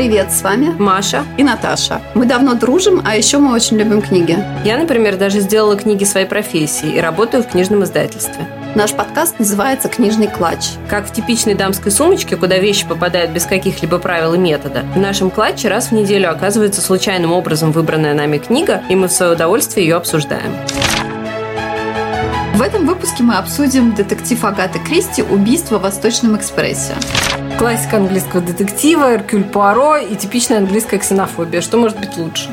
Привет, 0.00 0.32
с 0.32 0.40
вами 0.40 0.74
Маша 0.78 1.26
и 1.36 1.44
Наташа. 1.44 2.00
Мы 2.14 2.24
давно 2.24 2.54
дружим, 2.54 3.02
а 3.04 3.16
еще 3.16 3.36
мы 3.36 3.52
очень 3.52 3.76
любим 3.76 4.00
книги. 4.00 4.34
Я, 4.64 4.78
например, 4.78 5.18
даже 5.18 5.40
сделала 5.40 5.76
книги 5.76 6.04
своей 6.04 6.24
профессии 6.24 6.96
и 6.96 6.98
работаю 6.98 7.42
в 7.42 7.48
книжном 7.48 7.84
издательстве. 7.84 8.48
Наш 8.74 8.94
подкаст 8.94 9.38
называется 9.38 9.90
«Книжный 9.90 10.26
клатч». 10.26 10.68
Как 10.88 11.06
в 11.06 11.12
типичной 11.12 11.52
дамской 11.52 11.92
сумочке, 11.92 12.36
куда 12.36 12.56
вещи 12.56 12.88
попадают 12.88 13.32
без 13.32 13.44
каких-либо 13.44 13.98
правил 13.98 14.32
и 14.32 14.38
метода, 14.38 14.84
в 14.94 14.98
нашем 14.98 15.28
клатче 15.28 15.68
раз 15.68 15.88
в 15.88 15.92
неделю 15.92 16.30
оказывается 16.30 16.80
случайным 16.80 17.32
образом 17.32 17.70
выбранная 17.70 18.14
нами 18.14 18.38
книга, 18.38 18.82
и 18.88 18.96
мы 18.96 19.06
в 19.06 19.12
свое 19.12 19.32
удовольствие 19.32 19.86
ее 19.86 19.96
обсуждаем. 19.96 20.56
В 22.60 22.62
этом 22.62 22.86
выпуске 22.86 23.22
мы 23.22 23.38
обсудим 23.38 23.94
детектив 23.94 24.44
Агаты 24.44 24.78
Кристи 24.80 25.22
«Убийство 25.22 25.78
в 25.78 25.82
Восточном 25.82 26.36
экспрессе». 26.36 26.94
Классика 27.58 27.96
английского 27.96 28.42
детектива, 28.42 29.14
Эркюль 29.14 29.44
Пуаро 29.44 29.96
и 29.96 30.14
типичная 30.14 30.58
английская 30.58 30.98
ксенофобия. 30.98 31.62
Что 31.62 31.78
может 31.78 31.98
быть 31.98 32.18
лучше? 32.18 32.50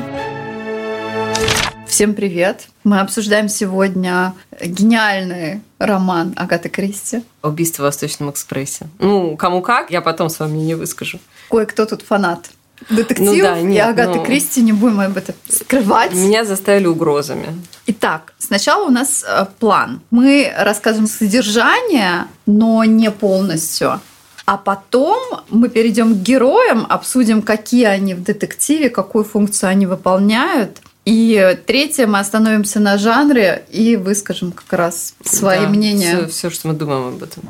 Всем 1.86 2.14
привет! 2.14 2.68
Мы 2.84 3.00
обсуждаем 3.00 3.50
сегодня 3.50 4.32
гениальный 4.64 5.60
роман 5.78 6.32
Агаты 6.36 6.70
Кристи. 6.70 7.22
«Убийство 7.42 7.82
в 7.82 7.84
Восточном 7.84 8.30
экспрессе». 8.30 8.88
Ну, 8.98 9.36
кому 9.36 9.60
как, 9.60 9.90
я 9.90 10.00
потом 10.00 10.30
с 10.30 10.38
вами 10.38 10.56
не 10.56 10.74
выскажу. 10.74 11.18
Кое-кто 11.50 11.84
тут 11.84 12.00
фанат 12.00 12.48
детективов 12.90 13.36
ну, 13.36 13.42
да, 13.42 13.60
нет, 13.60 13.76
и 13.76 13.78
Агаты 13.78 14.18
ну... 14.18 14.24
Кристи, 14.24 14.62
не 14.62 14.72
будем 14.72 15.00
об 15.00 15.16
этом 15.16 15.34
скрывать. 15.48 16.14
Меня 16.14 16.44
заставили 16.44 16.86
угрозами. 16.86 17.46
Итак, 17.86 18.34
сначала 18.38 18.86
у 18.86 18.90
нас 18.90 19.24
э, 19.26 19.46
план. 19.58 20.00
Мы 20.10 20.52
рассказываем 20.56 21.08
содержание, 21.08 22.26
но 22.46 22.84
не 22.84 23.10
полностью. 23.10 24.00
А 24.46 24.56
потом 24.56 25.18
мы 25.50 25.68
перейдем 25.68 26.14
к 26.14 26.22
героям, 26.22 26.86
обсудим, 26.88 27.42
какие 27.42 27.84
они 27.84 28.14
в 28.14 28.22
детективе, 28.22 28.88
какую 28.88 29.24
функцию 29.24 29.68
они 29.68 29.86
выполняют. 29.86 30.80
И 31.08 31.56
третье, 31.64 32.06
мы 32.06 32.18
остановимся 32.18 32.80
на 32.80 32.98
жанре 32.98 33.64
и 33.70 33.96
выскажем 33.96 34.52
как 34.52 34.70
раз 34.74 35.14
свои 35.24 35.60
да, 35.60 35.68
мнения. 35.68 36.18
Все, 36.18 36.26
все, 36.26 36.50
что 36.50 36.68
мы 36.68 36.74
думаем 36.74 37.08
об 37.08 37.22
этом. 37.22 37.44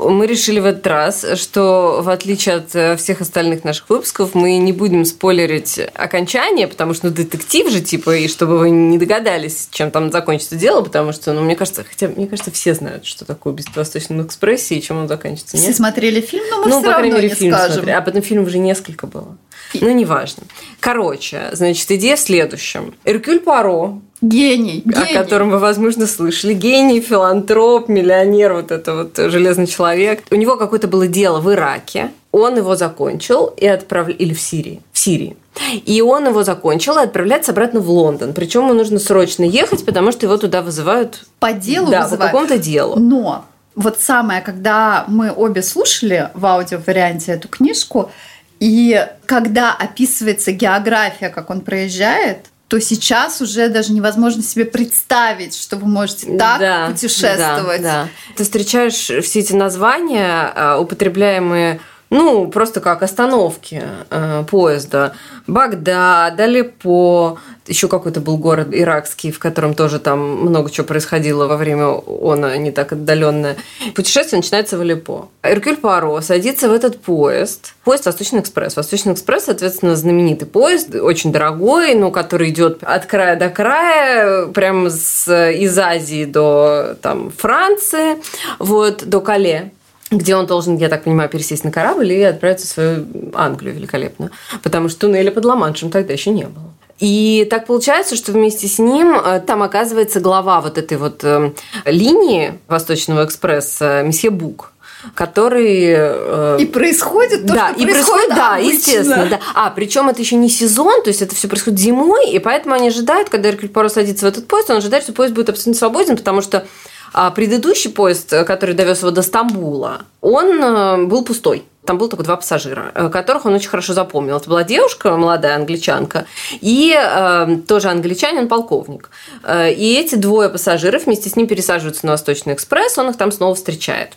Мы 0.00 0.26
решили 0.26 0.60
в 0.60 0.64
этот 0.64 0.86
раз, 0.86 1.26
что 1.34 2.00
в 2.02 2.08
отличие 2.08 2.54
от 2.54 2.74
э, 2.74 2.96
всех 2.96 3.20
остальных 3.20 3.64
наших 3.64 3.90
выпусков, 3.90 4.34
мы 4.34 4.56
не 4.56 4.72
будем 4.72 5.04
спойлерить 5.04 5.78
окончание, 5.92 6.68
потому 6.68 6.94
что 6.94 7.08
ну, 7.08 7.12
детектив 7.12 7.70
же, 7.70 7.82
типа, 7.82 8.16
и 8.16 8.28
чтобы 8.28 8.56
вы 8.56 8.70
не 8.70 8.96
догадались, 8.96 9.68
чем 9.72 9.90
там 9.90 10.10
закончится 10.10 10.56
дело, 10.56 10.80
потому 10.80 11.12
что, 11.12 11.34
ну, 11.34 11.42
мне 11.42 11.54
кажется, 11.54 11.84
хотя, 11.84 12.08
мне 12.08 12.26
кажется, 12.26 12.50
все 12.50 12.72
знают, 12.72 13.04
что 13.04 13.26
такое 13.26 13.52
убийство 13.52 13.74
в 13.74 13.76
Восточном 13.76 14.22
экспрессе 14.22 14.74
и 14.74 14.80
чем 14.80 14.96
он 14.96 15.08
заканчивается. 15.08 15.58
Все 15.58 15.74
смотрели 15.74 16.22
фильм, 16.22 16.44
но 16.48 16.62
мы 16.62 16.68
ну, 16.70 16.80
все 16.80 16.90
равно 16.90 17.06
мере, 17.08 17.28
не 17.28 17.34
фильм 17.34 17.52
скажем. 17.52 17.72
Смотрели. 17.74 17.94
А 17.94 18.00
потом 18.00 18.22
фильм 18.22 18.44
уже 18.44 18.56
несколько 18.56 19.06
было. 19.06 19.36
Ну, 19.80 19.90
неважно. 19.90 20.44
Короче, 20.80 21.50
значит, 21.52 21.90
идея 21.90 22.16
в 22.16 22.20
следующем. 22.20 22.94
Эркюль 23.04 23.40
Паро 23.40 24.00
Гений, 24.22 24.82
гений. 24.84 25.14
О 25.16 25.22
котором 25.22 25.50
вы, 25.50 25.58
возможно, 25.58 26.06
слышали. 26.06 26.54
Гений, 26.54 27.00
филантроп, 27.00 27.88
миллионер, 27.88 28.54
вот 28.54 28.70
это 28.70 28.94
вот 28.94 29.16
железный 29.16 29.66
человек. 29.66 30.22
У 30.30 30.36
него 30.36 30.56
какое-то 30.56 30.88
было 30.88 31.06
дело 31.06 31.40
в 31.40 31.52
Ираке. 31.52 32.10
Он 32.32 32.56
его 32.56 32.76
закончил 32.76 33.46
и 33.56 33.66
отправил... 33.66 34.14
Или 34.16 34.32
в 34.32 34.40
Сирии. 34.40 34.80
В 34.92 34.98
Сирии. 34.98 35.36
И 35.84 36.00
он 36.00 36.26
его 36.26 36.44
закончил 36.44 36.98
и 36.98 37.02
отправляется 37.02 37.52
обратно 37.52 37.80
в 37.80 37.90
Лондон. 37.90 38.32
Причем 38.32 38.64
ему 38.64 38.74
нужно 38.74 38.98
срочно 38.98 39.42
ехать, 39.42 39.84
потому 39.84 40.12
что 40.12 40.26
его 40.26 40.36
туда 40.38 40.62
вызывают... 40.62 41.24
По 41.38 41.52
делу 41.52 41.90
да, 41.90 42.02
вызывают. 42.02 42.18
по 42.20 42.26
какому-то 42.26 42.58
делу. 42.58 42.96
Но 42.98 43.44
вот 43.74 44.00
самое, 44.00 44.40
когда 44.40 45.04
мы 45.08 45.30
обе 45.30 45.62
слушали 45.62 46.30
в 46.32 46.44
аудио-варианте 46.46 47.32
эту 47.32 47.48
книжку, 47.48 48.10
и 48.60 49.06
когда 49.26 49.72
описывается 49.72 50.52
география, 50.52 51.28
как 51.28 51.50
он 51.50 51.60
проезжает, 51.60 52.46
то 52.68 52.80
сейчас 52.80 53.40
уже 53.40 53.68
даже 53.68 53.92
невозможно 53.92 54.42
себе 54.42 54.64
представить, 54.64 55.56
что 55.56 55.76
вы 55.76 55.86
можете 55.86 56.36
так 56.36 56.58
да, 56.58 56.88
путешествовать. 56.90 57.82
Да, 57.82 58.04
да. 58.04 58.08
Ты 58.36 58.42
встречаешь 58.42 58.94
все 58.94 59.40
эти 59.40 59.52
названия, 59.52 60.52
а, 60.54 60.78
употребляемые 60.78 61.80
ну, 62.10 62.48
просто 62.48 62.80
как 62.80 63.02
остановки 63.02 63.82
э, 64.10 64.44
поезда. 64.48 65.14
Багдад, 65.46 66.38
Алеппо, 66.38 67.38
еще 67.66 67.88
какой-то 67.88 68.20
был 68.20 68.36
город 68.36 68.68
иракский, 68.70 69.32
в 69.32 69.38
котором 69.38 69.74
тоже 69.74 69.98
там 69.98 70.20
много 70.20 70.70
чего 70.70 70.86
происходило 70.86 71.46
во 71.46 71.56
время 71.56 71.86
он 71.88 72.62
не 72.62 72.70
так 72.70 72.92
отдаленное. 72.92 73.56
Путешествие 73.94 74.38
начинается 74.38 74.78
в 74.78 74.82
Алеппо. 74.82 75.28
Эркюль 75.42 75.76
Паро 75.76 76.20
садится 76.20 76.68
в 76.68 76.72
этот 76.72 77.00
поезд. 77.00 77.74
Поезд 77.82 78.06
Восточный 78.06 78.40
экспресс. 78.40 78.76
Восточный 78.76 79.12
экспресс, 79.12 79.44
соответственно, 79.44 79.96
знаменитый 79.96 80.46
поезд, 80.46 80.94
очень 80.94 81.32
дорогой, 81.32 81.94
но 81.94 82.10
который 82.12 82.50
идет 82.50 82.82
от 82.82 83.06
края 83.06 83.36
до 83.36 83.50
края, 83.50 84.46
прямо 84.46 84.90
с, 84.90 85.28
из 85.50 85.76
Азии 85.78 86.24
до 86.24 86.96
там, 87.02 87.32
Франции, 87.36 88.22
вот, 88.58 89.04
до 89.04 89.20
Кале 89.20 89.72
где 90.10 90.36
он 90.36 90.46
должен, 90.46 90.76
я 90.76 90.88
так 90.88 91.04
понимаю, 91.04 91.28
пересесть 91.28 91.64
на 91.64 91.72
корабль 91.72 92.12
и 92.12 92.22
отправиться 92.22 92.66
в 92.66 92.70
свою 92.70 93.06
Англию 93.34 93.74
великолепную. 93.74 94.30
Потому 94.62 94.88
что 94.88 95.00
туннеля 95.00 95.30
под 95.30 95.44
Ла-Маншем 95.44 95.90
тогда 95.90 96.12
еще 96.12 96.30
не 96.30 96.44
было. 96.44 96.72
И 96.98 97.46
так 97.50 97.66
получается, 97.66 98.16
что 98.16 98.32
вместе 98.32 98.68
с 98.68 98.78
ним 98.78 99.18
э, 99.18 99.40
там 99.40 99.62
оказывается 99.62 100.20
глава 100.20 100.62
вот 100.62 100.78
этой 100.78 100.96
вот 100.96 101.22
э, 101.24 101.52
линии 101.84 102.58
Восточного 102.68 103.24
экспресса, 103.24 104.02
месье 104.02 104.30
Бук 104.30 104.72
который... 105.14 105.94
Э, 105.96 106.56
и 106.58 106.66
происходит 106.66 107.46
то, 107.46 107.54
да, 107.54 107.72
что 107.72 107.82
и 107.82 107.86
происходит, 107.86 108.28
да, 108.30 108.54
обычно. 108.54 108.72
естественно. 108.72 109.26
Да. 109.30 109.40
А, 109.54 109.70
причем 109.70 110.08
это 110.08 110.20
еще 110.20 110.36
не 110.36 110.48
сезон, 110.48 111.02
то 111.02 111.08
есть 111.08 111.22
это 111.22 111.34
все 111.34 111.48
происходит 111.48 111.78
зимой, 111.78 112.30
и 112.30 112.38
поэтому 112.38 112.74
они 112.74 112.88
ожидают, 112.88 113.28
когда 113.28 113.50
Эркюль 113.50 113.68
Поро 113.68 113.88
садится 113.88 114.26
в 114.26 114.28
этот 114.28 114.48
поезд, 114.48 114.70
он 114.70 114.78
ожидает, 114.78 115.04
что 115.04 115.12
поезд 115.12 115.34
будет 115.34 115.50
абсолютно 115.50 115.78
свободен, 115.78 116.16
потому 116.16 116.40
что 116.40 116.66
а 117.12 117.30
предыдущий 117.30 117.90
поезд, 117.90 118.30
который 118.46 118.74
довез 118.74 119.00
его 119.00 119.10
до 119.10 119.22
Стамбула, 119.22 120.02
он 120.20 120.62
э, 120.62 121.04
был 121.06 121.24
пустой. 121.24 121.64
Там 121.86 121.98
было 121.98 122.08
только 122.08 122.24
два 122.24 122.36
пассажира, 122.36 122.90
э, 122.94 123.08
которых 123.08 123.46
он 123.46 123.54
очень 123.54 123.68
хорошо 123.68 123.94
запомнил. 123.94 124.36
Это 124.36 124.50
была 124.50 124.64
девушка, 124.64 125.16
молодая 125.16 125.56
англичанка, 125.56 126.26
и 126.60 126.94
э, 126.96 127.58
тоже 127.66 127.88
англичанин, 127.88 128.48
полковник. 128.48 129.10
Э, 129.44 129.72
и 129.72 129.94
эти 129.94 130.16
двое 130.16 130.48
пассажиров 130.48 131.06
вместе 131.06 131.30
с 131.30 131.36
ним 131.36 131.46
пересаживаются 131.46 132.04
на 132.04 132.12
Восточный 132.12 132.54
экспресс, 132.54 132.98
он 132.98 133.10
их 133.10 133.16
там 133.16 133.30
снова 133.30 133.54
встречает. 133.54 134.14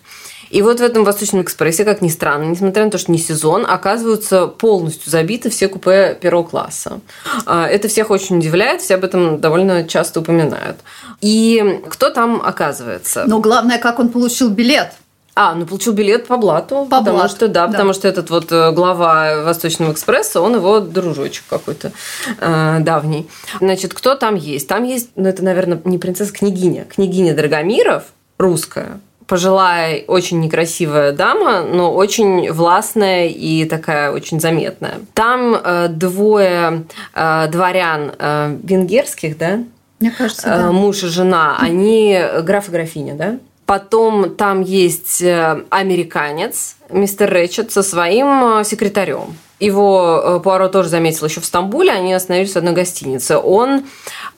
И 0.49 0.61
вот 0.61 0.79
в 0.79 0.83
этом 0.83 1.03
Восточном 1.03 1.43
экспрессе, 1.43 1.85
как 1.85 2.01
ни 2.01 2.09
странно, 2.09 2.45
несмотря 2.45 2.85
на 2.85 2.91
то, 2.91 2.97
что 2.97 3.11
не 3.11 3.17
сезон, 3.17 3.65
оказываются 3.67 4.47
полностью 4.47 5.11
забиты 5.11 5.49
все 5.49 5.67
купе 5.67 6.17
первого 6.19 6.43
класса. 6.43 6.99
А, 7.45 7.67
это 7.67 7.87
всех 7.87 8.09
очень 8.09 8.37
удивляет, 8.37 8.81
все 8.81 8.95
об 8.95 9.03
этом 9.03 9.39
довольно 9.39 9.87
часто 9.87 10.21
упоминают. 10.21 10.77
И 11.21 11.81
кто 11.89 12.09
там 12.09 12.41
оказывается? 12.43 13.25
Но 13.27 13.39
главное, 13.39 13.77
как 13.77 13.99
он 13.99 14.09
получил 14.09 14.49
билет. 14.49 14.93
А, 15.35 15.53
ну 15.55 15.65
получил 15.65 15.93
билет 15.93 16.27
по 16.27 16.35
блату. 16.35 16.85
По 16.89 16.99
потому 16.99 17.19
блату, 17.19 17.35
что, 17.35 17.47
да, 17.47 17.67
да, 17.67 17.71
потому 17.71 17.93
что 17.93 18.07
этот 18.07 18.29
вот 18.29 18.51
э, 18.51 18.71
глава 18.71 19.43
Восточного 19.43 19.93
экспресса, 19.93 20.41
он 20.41 20.55
его 20.55 20.81
дружочек 20.81 21.45
какой-то 21.49 21.93
э, 22.39 22.79
давний. 22.81 23.29
Значит, 23.61 23.93
кто 23.93 24.15
там 24.15 24.35
есть? 24.35 24.67
Там 24.67 24.83
есть, 24.83 25.11
ну 25.15 25.29
это, 25.29 25.41
наверное, 25.41 25.79
не 25.85 25.97
принцесса, 25.97 26.33
княгиня. 26.33 26.83
Княгиня 26.85 27.33
Драгомиров, 27.33 28.03
русская, 28.37 28.99
пожилая, 29.29 30.03
очень 30.07 30.39
некрасивая 30.39 31.11
дама, 31.11 31.61
но 31.61 31.93
очень 31.93 32.51
властная 32.51 33.27
и 33.27 33.63
такая 33.65 34.11
очень 34.11 34.41
заметная. 34.41 34.95
Там 35.13 35.55
э, 35.55 35.87
двое 35.87 36.85
э, 37.13 37.47
дворян 37.49 38.11
э, 38.17 38.57
венгерских, 38.63 39.37
да? 39.37 39.59
Мне 39.99 40.11
кажется, 40.11 40.47
да. 40.47 40.71
Муж 40.71 41.03
и 41.03 41.07
жена, 41.07 41.57
они 41.59 42.19
граф 42.41 42.69
и 42.69 42.71
графиня, 42.71 43.13
да? 43.13 43.37
Потом 43.67 44.35
там 44.35 44.61
есть 44.61 45.21
американец, 45.21 46.75
мистер 46.89 47.29
Рэчет, 47.29 47.71
со 47.71 47.83
своим 47.83 48.63
секретарем. 48.63 49.37
Его 49.59 50.41
Пуаро 50.43 50.69
тоже 50.69 50.89
заметил 50.89 51.27
еще 51.27 51.39
в 51.39 51.45
Стамбуле, 51.45 51.91
они 51.91 52.13
остановились 52.13 52.53
в 52.53 52.55
одной 52.55 52.73
гостинице. 52.73 53.37
Он 53.37 53.83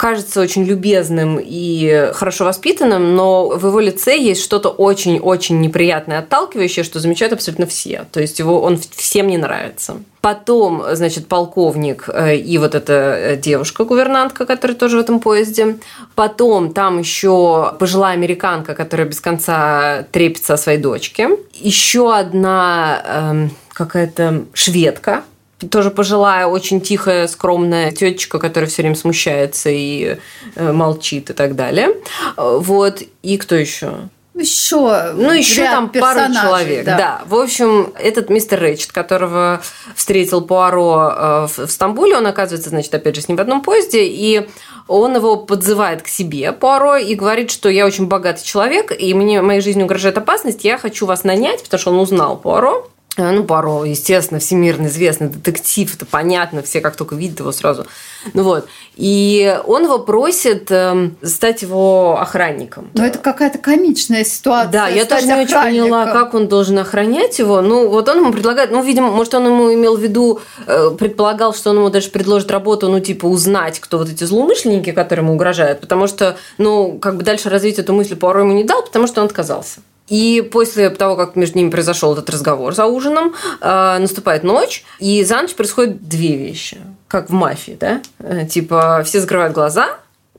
кажется 0.01 0.42
очень 0.42 0.63
любезным 0.63 1.39
и 1.39 2.09
хорошо 2.15 2.45
воспитанным, 2.45 3.15
но 3.15 3.50
в 3.50 3.68
его 3.68 3.80
лице 3.80 4.18
есть 4.18 4.42
что-то 4.42 4.69
очень-очень 4.69 5.62
неприятное, 5.62 6.18
отталкивающее, 6.18 6.83
что 6.83 7.00
замечают 7.00 7.33
абсолютно 7.33 7.68
все. 7.68 8.06
То 8.12 8.19
есть 8.19 8.39
его 8.39 8.63
он 8.63 8.80
всем 8.95 9.27
не 9.27 9.38
нравится. 9.38 9.98
Потом, 10.21 10.83
значит, 10.94 11.27
полковник 11.27 12.09
э, 12.12 12.36
и 12.38 12.57
вот 12.57 12.74
эта 12.74 12.94
э, 12.94 13.38
девушка-гувернантка, 13.38 14.48
которая 14.48 14.75
тоже 14.75 14.98
в 14.98 15.01
этом 15.01 15.19
поезде. 15.19 15.77
Потом 16.15 16.74
там 16.74 16.98
еще 16.98 17.75
пожилая 17.77 18.13
американка, 18.13 18.74
которая 18.74 19.07
без 19.07 19.21
конца 19.21 20.07
трепится 20.12 20.56
о 20.56 20.57
своей 20.57 20.80
дочке. 20.80 21.30
Еще 21.53 22.12
одна 22.12 23.03
э, 23.06 23.50
какая-то 23.74 24.45
шведка, 24.56 25.24
тоже 25.69 25.92
пожилая, 25.92 26.48
очень 26.48 26.81
тихая, 26.81 27.28
скромная 27.28 27.92
тетечка, 27.92 28.40
которая 28.40 28.69
все 28.69 28.81
время 28.81 28.96
смущается 28.96 29.69
и 29.69 30.18
э, 30.56 30.72
молчит 30.72 31.30
и 31.30 31.34
так 31.34 31.56
далее. 31.56 31.90
Вот. 32.38 33.02
И 33.24 33.38
кто 33.38 33.56
еще? 33.56 33.94
еще, 34.34 35.12
ну, 35.13 35.31
еще 35.31 35.66
там 35.66 35.90
пару 35.90 36.34
человек. 36.34 36.86
Да. 36.86 36.98
да. 36.98 37.22
В 37.28 37.36
общем, 37.36 37.94
этот 38.00 38.30
мистер 38.30 38.60
Рэчет, 38.60 38.92
которого 38.92 39.62
встретил 39.96 40.42
Пуаро 40.42 41.13
э, 41.13 41.48
в 41.48 41.68
Стамбуле, 41.68 42.18
он 42.18 42.28
оказывается, 42.28 42.69
значит, 42.69 42.94
опять 42.94 43.16
же, 43.16 43.22
с 43.22 43.28
ним 43.28 43.38
в 43.38 43.42
одном 43.42 43.62
поезде, 43.62 44.06
и 44.06 44.50
он 44.88 45.16
его 45.16 45.38
подзывает 45.38 46.02
к 46.02 46.08
себе, 46.08 46.52
Пуаро, 46.52 46.98
и 46.98 47.16
говорит, 47.16 47.52
что 47.52 47.69
я 47.69 47.86
очень 47.86 48.08
богатый 48.08 48.44
человек, 48.44 48.92
и 48.98 49.13
мне 49.13 49.42
моей 49.42 49.62
жизни 49.62 49.84
угрожает 49.84 50.18
опасность, 50.18 50.63
я 50.63 50.78
хочу 50.78 51.06
вас 51.06 51.24
нанять, 51.24 51.63
потому 51.63 51.80
что 51.80 51.92
он 51.92 52.00
узнал 52.00 52.38
Пуаро, 52.38 52.90
Э, 52.90 52.90
ну, 53.18 53.44
Баро, 53.44 53.84
естественно, 53.84 54.40
всемирно 54.40 54.88
известный 54.88 55.28
детектив, 55.28 55.94
это 55.94 56.06
понятно, 56.06 56.62
все 56.62 56.80
как 56.80 56.96
только 56.96 57.16
видят 57.16 57.40
его 57.40 57.52
сразу. 57.52 57.86
Ну 58.34 58.44
вот. 58.44 58.68
И 58.96 59.60
он 59.66 59.84
его 59.84 60.00
просит 60.00 60.72
э, 60.72 61.10
стать 61.22 61.62
его 61.62 62.18
охранником. 62.19 62.90
Но 62.94 63.06
это 63.06 63.19
какая-то 63.19 63.58
комичная 63.58 64.24
ситуация. 64.24 64.72
Да, 64.72 64.88
я 64.88 65.06
тоже 65.06 65.28
не 65.28 65.34
очень 65.34 65.54
поняла, 65.54 66.06
как 66.06 66.34
он 66.34 66.48
должен 66.48 66.80
охранять 66.80 67.38
его. 67.40 67.62
Ну, 67.62 67.90
вот 67.90 68.08
он 68.08 68.19
ему 68.19 68.31
предлагает, 68.31 68.72
ну, 68.72 68.81
видимо, 68.81 69.12
может, 69.12 69.34
он 69.34 69.46
ему 69.46 69.74
имел 69.74 69.98
в 69.98 70.02
виду, 70.02 70.40
э, 70.66 70.92
предполагал, 70.98 71.54
что 71.54 71.72
он 71.72 71.78
ему 71.78 71.90
даже 71.90 72.12
предложит 72.12 72.50
работу, 72.50 72.88
ну, 72.88 73.02
типа, 73.02 73.25
узнать, 73.25 73.81
кто 73.81 73.98
вот 73.98 74.10
эти 74.10 74.24
злоумышленники, 74.24 74.94
которые 74.94 75.25
ему 75.25 75.34
угрожают. 75.34 75.81
Потому 75.81 76.08
что, 76.08 76.38
ну, 76.58 76.98
как 77.00 77.18
бы 77.18 77.24
дальше 77.24 77.50
развить 77.50 77.78
эту 77.78 77.92
мысль 77.92 78.16
Пуаро 78.16 78.42
ему 78.42 78.54
не 78.54 78.63
дал, 78.63 78.84
потому 78.84 79.08
что 79.08 79.19
он 79.19 79.25
отказался. 79.25 79.81
И 80.12 80.42
после 80.52 80.90
того, 80.90 81.16
как 81.16 81.38
между 81.38 81.58
ними 81.58 81.69
произошел 81.69 82.12
этот 82.12 82.30
разговор 82.30 82.75
за 82.75 82.86
ужином, 82.86 83.34
э, 83.62 83.98
наступает 83.98 84.44
ночь, 84.44 84.84
и 85.00 85.24
за 85.24 85.42
ночь 85.42 85.56
происходят 85.56 86.06
две 86.06 86.36
вещи, 86.36 86.80
как 87.08 87.30
в 87.30 87.34
мафии, 87.34 87.78
да? 87.80 88.02
Э, 88.19 88.46
типа 88.46 89.04
все 89.06 89.22
закрывают 89.22 89.54
глаза, 89.54 89.88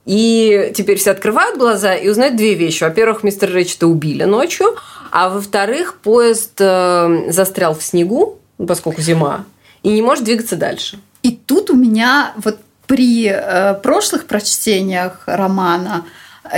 и 0.04 0.72
теперь 0.76 0.98
все 0.98 1.12
открывают 1.12 1.58
глаза 1.58 1.94
и 1.94 2.06
узнают 2.10 2.36
две 2.36 2.52
вещи. 2.52 2.84
Во-первых, 2.84 3.22
мистер 3.22 3.50
Рэчета 3.50 3.86
убили 3.86 4.24
ночью, 4.24 4.76
а 5.10 5.30
во-вторых, 5.30 5.94
поезд 6.02 6.52
э, 6.58 7.30
застрял 7.30 7.74
в 7.74 7.82
снегу, 7.82 8.40
поскольку 8.58 9.00
зима, 9.00 9.46
и 9.82 9.88
не 9.88 10.02
может 10.02 10.24
двигаться 10.24 10.56
дальше. 10.56 10.98
И 11.22 11.30
тут 11.30 11.70
у 11.70 11.76
меня 11.76 12.34
вот 12.36 12.58
при 12.86 13.26
э, 13.26 13.72
прошлых 13.82 14.26
прочтениях 14.26 15.22
романа 15.24 16.04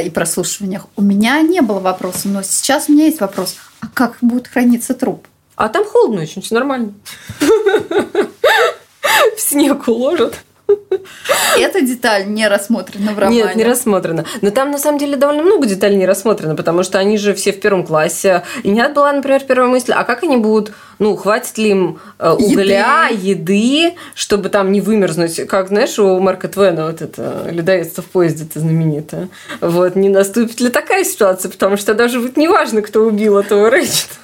и 0.00 0.10
прослушиваниях 0.10 0.86
у 0.96 1.02
меня 1.02 1.40
не 1.42 1.60
было 1.60 1.80
вопроса, 1.80 2.28
но 2.28 2.42
сейчас 2.42 2.88
у 2.88 2.92
меня 2.92 3.06
есть 3.06 3.20
вопрос. 3.20 3.56
А 3.80 3.86
как 3.88 4.18
будет 4.20 4.48
храниться 4.48 4.94
труп? 4.94 5.26
А 5.56 5.68
там 5.68 5.84
холодно 5.84 6.22
очень, 6.22 6.42
все 6.42 6.54
нормально. 6.54 6.94
В 9.36 9.40
снег 9.40 9.86
уложат. 9.88 10.42
Эта 11.58 11.80
деталь 11.80 12.26
не 12.26 12.48
рассмотрена 12.48 13.12
в 13.12 13.18
романе. 13.18 13.42
Нет, 13.42 13.56
не 13.56 13.64
рассмотрена. 13.64 14.24
Но 14.40 14.50
там, 14.50 14.70
на 14.70 14.78
самом 14.78 14.98
деле, 14.98 15.16
довольно 15.16 15.42
много 15.42 15.66
деталей 15.66 15.96
не 15.96 16.06
рассмотрено, 16.06 16.54
потому 16.54 16.82
что 16.82 16.98
они 16.98 17.18
же 17.18 17.34
все 17.34 17.52
в 17.52 17.60
первом 17.60 17.86
классе. 17.86 18.42
И 18.62 18.70
не 18.70 18.86
была, 18.88 19.12
например, 19.12 19.42
первая 19.46 19.68
мысль, 19.68 19.92
а 19.92 20.04
как 20.04 20.22
они 20.22 20.36
будут, 20.36 20.72
ну, 20.98 21.16
хватит 21.16 21.58
ли 21.58 21.70
им 21.70 21.98
э, 22.18 22.30
угля, 22.32 23.08
еды, 23.10 23.54
еды 23.54 23.94
чтобы 24.14 24.48
там 24.48 24.72
не 24.72 24.80
вымерзнуть. 24.80 25.46
Как, 25.46 25.68
знаешь, 25.68 25.98
у 25.98 26.18
Марка 26.20 26.48
Твена 26.48 26.86
вот 26.86 27.02
это 27.02 27.48
людоедство 27.50 28.02
в 28.02 28.06
поезде 28.06 28.44
это 28.44 28.60
знаменитое. 28.60 29.28
Вот, 29.60 29.96
не 29.96 30.08
наступит 30.08 30.60
ли 30.60 30.70
такая 30.70 31.04
ситуация, 31.04 31.50
потому 31.50 31.76
что 31.76 31.94
даже 31.94 32.20
будет 32.20 32.36
неважно, 32.36 32.82
кто 32.82 33.00
убил 33.00 33.38
этого 33.38 33.70
Рэчета. 33.70 34.14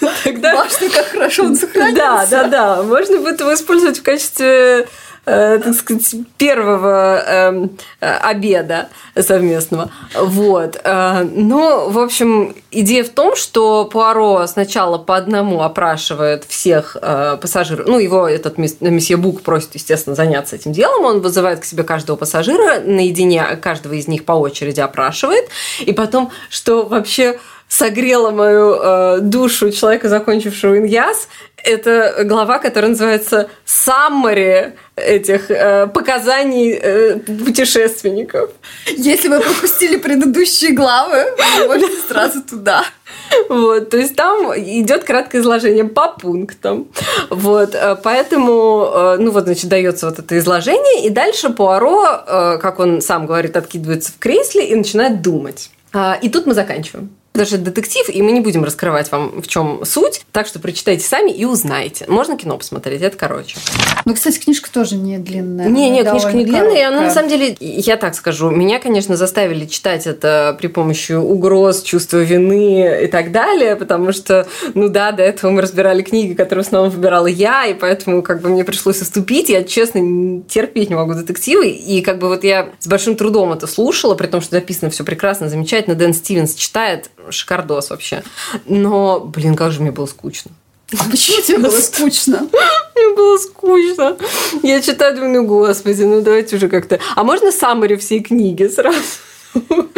Тогда... 0.24 0.54
Важно, 0.54 0.90
как 0.90 1.06
хорошо 1.06 1.44
он 1.44 1.56
сохранился. 1.56 1.96
Да, 1.96 2.26
да, 2.26 2.48
да. 2.48 2.82
Можно 2.82 3.20
будет 3.20 3.40
его 3.40 3.54
использовать 3.54 3.98
в 3.98 4.02
качестве 4.02 4.86
э, 5.26 5.58
так 5.62 5.74
сказать, 5.74 6.14
первого 6.38 7.22
э, 7.26 7.68
обеда 8.00 8.88
совместного. 9.18 9.90
Вот. 10.14 10.80
Э, 10.84 11.26
ну, 11.30 11.90
в 11.90 11.98
общем, 11.98 12.54
идея 12.70 13.04
в 13.04 13.10
том, 13.10 13.36
что 13.36 13.84
Пуаро 13.84 14.46
сначала 14.46 14.98
по 14.98 15.16
одному 15.16 15.62
опрашивает 15.62 16.44
всех 16.44 16.96
пассажиров. 17.40 17.86
Ну, 17.86 17.98
его 17.98 18.28
этот 18.28 18.58
месье 18.58 19.16
Бук 19.16 19.42
просит, 19.42 19.74
естественно, 19.74 20.16
заняться 20.16 20.56
этим 20.56 20.72
делом. 20.72 21.04
Он 21.04 21.20
вызывает 21.20 21.60
к 21.60 21.64
себе 21.64 21.82
каждого 21.82 22.16
пассажира, 22.16 22.80
наедине 22.80 23.44
каждого 23.60 23.94
из 23.94 24.08
них 24.08 24.24
по 24.24 24.32
очереди 24.32 24.80
опрашивает. 24.80 25.48
И 25.80 25.92
потом, 25.92 26.30
что 26.48 26.84
вообще 26.84 27.38
согрела 27.74 28.30
мою 28.30 28.76
э, 28.80 29.18
душу 29.20 29.72
человека, 29.72 30.08
закончившего 30.08 30.78
иньяс, 30.78 31.26
это 31.56 32.22
глава, 32.24 32.58
которая 32.58 32.90
называется 32.90 33.48
«Саммари» 33.64 34.74
этих 34.94 35.50
э, 35.50 35.88
показаний 35.88 36.70
э, 36.72 37.16
путешественников. 37.18 38.50
Если 38.86 39.26
вы 39.26 39.40
пропустили 39.40 39.96
предыдущие 39.96 40.72
главы, 40.72 41.24
вы 41.58 41.66
можете 41.66 41.96
сразу 42.06 42.42
туда. 42.42 42.84
Вот, 43.48 43.90
то 43.90 43.96
есть 43.96 44.14
там 44.14 44.52
идет 44.54 45.02
краткое 45.02 45.40
изложение 45.40 45.84
по 45.84 46.12
пунктам. 46.12 46.86
Вот, 47.28 47.74
э, 47.74 47.96
поэтому, 48.04 48.88
э, 48.94 49.16
ну 49.18 49.32
вот, 49.32 49.44
значит, 49.44 49.68
дается 49.68 50.06
вот 50.06 50.20
это 50.20 50.38
изложение, 50.38 51.04
и 51.06 51.10
дальше 51.10 51.50
Пуаро, 51.50 52.04
э, 52.06 52.58
как 52.58 52.78
он 52.78 53.00
сам 53.00 53.26
говорит, 53.26 53.56
откидывается 53.56 54.12
в 54.12 54.18
кресле 54.20 54.68
и 54.68 54.76
начинает 54.76 55.22
думать. 55.22 55.70
А, 55.92 56.16
и 56.22 56.28
тут 56.28 56.46
мы 56.46 56.54
заканчиваем. 56.54 57.10
Даже 57.34 57.58
детектив, 57.58 58.08
и 58.08 58.22
мы 58.22 58.30
не 58.30 58.40
будем 58.40 58.62
раскрывать 58.62 59.10
вам, 59.10 59.42
в 59.42 59.48
чем 59.48 59.84
суть. 59.84 60.22
Так 60.30 60.46
что 60.46 60.60
прочитайте 60.60 61.04
сами 61.04 61.32
и 61.32 61.44
узнаете. 61.44 62.04
Можно 62.06 62.36
кино 62.36 62.56
посмотреть, 62.56 63.02
это 63.02 63.16
короче. 63.16 63.56
Ну, 64.04 64.14
кстати, 64.14 64.38
книжка 64.38 64.70
тоже 64.70 64.94
не 64.94 65.18
длинная. 65.18 65.68
Не, 65.68 65.90
не, 65.90 66.04
книжка 66.04 66.32
не 66.32 66.44
длинная. 66.44 66.78
И 66.78 66.82
она, 66.82 67.00
на 67.00 67.10
самом 67.10 67.28
деле, 67.28 67.56
я 67.58 67.96
так 67.96 68.14
скажу, 68.14 68.50
меня, 68.50 68.78
конечно, 68.78 69.16
заставили 69.16 69.66
читать 69.66 70.06
это 70.06 70.56
при 70.60 70.68
помощи 70.68 71.10
угроз, 71.10 71.82
чувства 71.82 72.18
вины 72.18 73.04
и 73.04 73.06
так 73.08 73.32
далее, 73.32 73.74
потому 73.74 74.12
что, 74.12 74.46
ну 74.74 74.88
да, 74.88 75.10
до 75.10 75.24
этого 75.24 75.50
мы 75.50 75.62
разбирали 75.62 76.02
книги, 76.02 76.34
которые 76.34 76.62
основном 76.62 76.90
выбирала 76.90 77.26
я, 77.26 77.66
и 77.66 77.74
поэтому 77.74 78.22
как 78.22 78.42
бы 78.42 78.48
мне 78.48 78.64
пришлось 78.64 79.02
уступить. 79.02 79.48
Я, 79.48 79.64
честно, 79.64 80.42
терпеть 80.48 80.88
не 80.88 80.94
могу 80.94 81.14
детективы. 81.14 81.68
И 81.68 82.00
как 82.02 82.18
бы 82.20 82.28
вот 82.28 82.44
я 82.44 82.70
с 82.78 82.86
большим 82.86 83.16
трудом 83.16 83.52
это 83.52 83.66
слушала, 83.66 84.14
при 84.14 84.28
том, 84.28 84.40
что 84.40 84.52
записано 84.52 84.90
все 84.90 85.02
прекрасно, 85.02 85.48
замечательно. 85.48 85.96
Дэн 85.96 86.14
Стивенс 86.14 86.54
читает 86.54 87.10
шикардос 87.30 87.90
вообще. 87.90 88.22
Но, 88.66 89.20
блин, 89.20 89.56
как 89.56 89.72
же 89.72 89.80
мне 89.80 89.90
было 89.90 90.06
скучно. 90.06 90.50
А 90.92 91.10
почему 91.10 91.42
тебе 91.42 91.58
было 91.58 91.80
скучно? 91.80 92.48
Мне 92.94 93.16
было 93.16 93.38
скучно. 93.38 94.16
Я 94.62 94.80
читаю, 94.80 95.16
думаю, 95.16 95.42
ну, 95.42 95.46
господи, 95.46 96.02
ну 96.02 96.20
давайте 96.20 96.56
уже 96.56 96.68
как-то... 96.68 97.00
А 97.16 97.24
можно 97.24 97.50
саммари 97.50 97.96
всей 97.96 98.20
книги 98.20 98.68
сразу? 98.68 98.98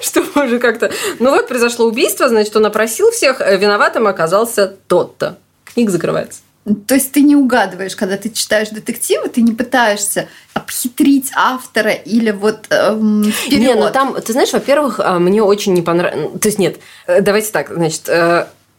Чтобы 0.00 0.44
уже 0.44 0.58
как-то... 0.58 0.90
Ну 1.18 1.30
вот 1.30 1.46
произошло 1.46 1.86
убийство, 1.86 2.28
значит, 2.28 2.56
он 2.56 2.66
опросил 2.66 3.10
всех, 3.10 3.40
э, 3.40 3.56
виноватым 3.58 4.06
оказался 4.06 4.66
тот-то. 4.88 5.38
Книга 5.64 5.92
закрывается. 5.92 6.40
То 6.86 6.94
есть 6.94 7.12
ты 7.12 7.22
не 7.22 7.36
угадываешь, 7.36 7.96
когда 7.96 8.16
ты 8.16 8.30
читаешь 8.30 8.68
детективы, 8.68 9.28
ты 9.28 9.42
не 9.42 9.52
пытаешься 9.52 10.28
обхитрить 10.60 11.30
автора 11.34 11.92
или 11.92 12.30
вот 12.30 12.66
эм, 12.70 13.24
вперед. 13.24 13.60
Не, 13.60 13.74
ну 13.74 13.90
там, 13.90 14.14
ты 14.20 14.32
знаешь, 14.32 14.52
во-первых, 14.52 15.00
э, 15.00 15.18
мне 15.18 15.42
очень 15.42 15.74
не 15.74 15.82
понравилось. 15.82 16.40
То 16.40 16.48
есть 16.48 16.58
нет, 16.58 16.78
э, 17.06 17.20
давайте 17.20 17.50
так, 17.50 17.70
значит, 17.72 18.08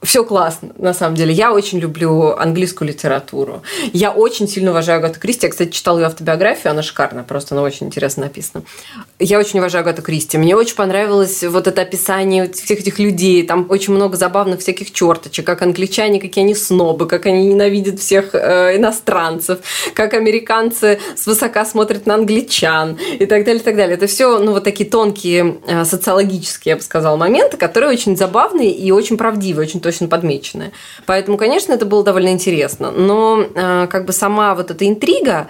все 0.03 0.24
классно, 0.24 0.70
на 0.77 0.93
самом 0.93 1.15
деле. 1.15 1.31
Я 1.31 1.53
очень 1.53 1.79
люблю 1.79 2.31
английскую 2.31 2.88
литературу. 2.88 3.62
Я 3.93 4.12
очень 4.12 4.48
сильно 4.48 4.72
уважаю 4.72 4.98
Агату 4.98 5.20
Кристи. 5.20 5.46
Я, 5.46 5.51
кстати, 5.51 5.70
читала 5.70 6.00
ее 6.00 6.08
автобиографию, 6.08 6.72
она 6.72 6.81
шикарная, 6.81 7.24
просто 7.24 7.53
она 7.53 7.63
очень 7.63 7.88
интересно 7.88 8.24
написана. 8.24 8.63
Я 9.20 9.38
очень 9.38 9.60
уважаю 9.60 9.84
Агату 9.84 10.01
Кристи. 10.01 10.39
Мне 10.39 10.55
очень 10.55 10.75
понравилось 10.75 11.43
вот 11.43 11.67
это 11.67 11.84
описание 11.84 12.51
всех 12.51 12.79
этих 12.79 12.98
людей. 12.98 13.43
Там 13.46 13.67
очень 13.70 13.93
много 13.93 14.17
забавных 14.17 14.62
всяких 14.62 14.91
черточек, 14.91 15.46
как 15.46 15.62
англичане, 15.62 16.20
какие 16.20 16.43
они 16.46 16.55
снобы, 16.55 17.05
как 17.05 17.27
они 17.27 17.46
ненавидят 17.46 18.00
всех 18.00 18.34
э, 18.34 18.77
иностранцев, 18.77 19.60
как 19.93 20.15
американцы 20.15 21.00
свысока 21.15 21.63
смотрят 21.63 22.08
на 22.08 22.15
англичан 22.15 22.98
и 23.20 23.27
так 23.27 23.46
далее, 23.46 23.62
и 23.62 23.63
так 23.63 23.75
далее. 23.75 23.98
Это 23.98 24.08
все, 24.08 24.39
ну, 24.39 24.53
вот 24.53 24.63
такие 24.63 24.89
тонкие 24.89 25.60
э, 25.67 25.86
социологические, 25.86 26.72
я 26.72 26.75
бы 26.77 26.81
сказала, 26.81 27.17
моменты, 27.17 27.58
которые 27.58 27.91
очень 27.91 28.17
забавные 28.17 28.72
и 28.72 28.89
очень 28.91 29.17
правдивые, 29.17 29.67
очень 29.67 29.79
подмеченное. 30.08 30.72
Поэтому, 31.06 31.38
конечно, 31.38 31.74
это 31.74 31.86
было 31.86 32.04
довольно 32.04 32.30
интересно. 32.30 32.92
Но 32.92 33.44
э, 33.44 33.88
как 33.88 34.06
бы 34.06 34.14
сама 34.14 34.56
вот 34.56 34.72
эта 34.72 34.88
интрига, 34.88 35.48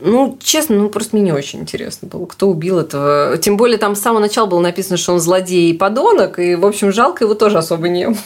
ну, 0.00 0.38
честно, 0.42 0.76
ну 0.76 0.88
просто 0.88 1.16
мне 1.16 1.26
не 1.26 1.32
очень 1.32 1.60
интересно 1.60 2.08
было, 2.08 2.26
кто 2.26 2.48
убил 2.48 2.78
этого. 2.78 3.36
Тем 3.38 3.56
более 3.56 3.78
там 3.78 3.94
с 3.94 4.00
самого 4.00 4.20
начала 4.20 4.46
было 4.46 4.60
написано, 4.60 4.96
что 4.96 5.12
он 5.12 5.20
злодей 5.20 5.70
и 5.70 5.76
подонок, 5.76 6.38
и, 6.38 6.54
в 6.54 6.66
общем, 6.66 6.92
жалко 6.92 7.24
его 7.24 7.34
тоже 7.34 7.58
особо 7.58 7.88
не 7.88 8.08
было. 8.08 8.18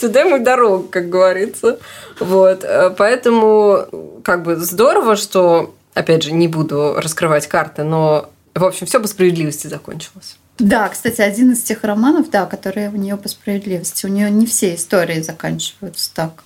Туда 0.00 0.20
ему 0.20 0.42
дорога, 0.42 0.88
как 0.88 1.08
говорится. 1.08 1.78
Вот. 2.18 2.64
Э, 2.64 2.90
поэтому, 2.96 3.86
как 4.24 4.42
бы, 4.42 4.56
здорово, 4.56 5.16
что, 5.16 5.74
опять 5.94 6.22
же, 6.22 6.32
не 6.32 6.48
буду 6.48 6.94
раскрывать 6.96 7.46
карты, 7.46 7.84
но, 7.84 8.30
в 8.54 8.64
общем, 8.64 8.86
все 8.86 9.00
по 9.00 9.06
справедливости 9.06 9.66
закончилось. 9.66 10.36
Да, 10.58 10.88
кстати, 10.88 11.20
один 11.20 11.52
из 11.52 11.62
тех 11.62 11.84
романов, 11.84 12.30
да, 12.30 12.46
которые 12.46 12.90
у 12.90 12.96
нее 12.96 13.16
по 13.16 13.28
справедливости. 13.28 14.06
У 14.06 14.08
нее 14.08 14.30
не 14.30 14.46
все 14.46 14.74
истории 14.74 15.20
заканчиваются 15.22 16.10
так. 16.14 16.44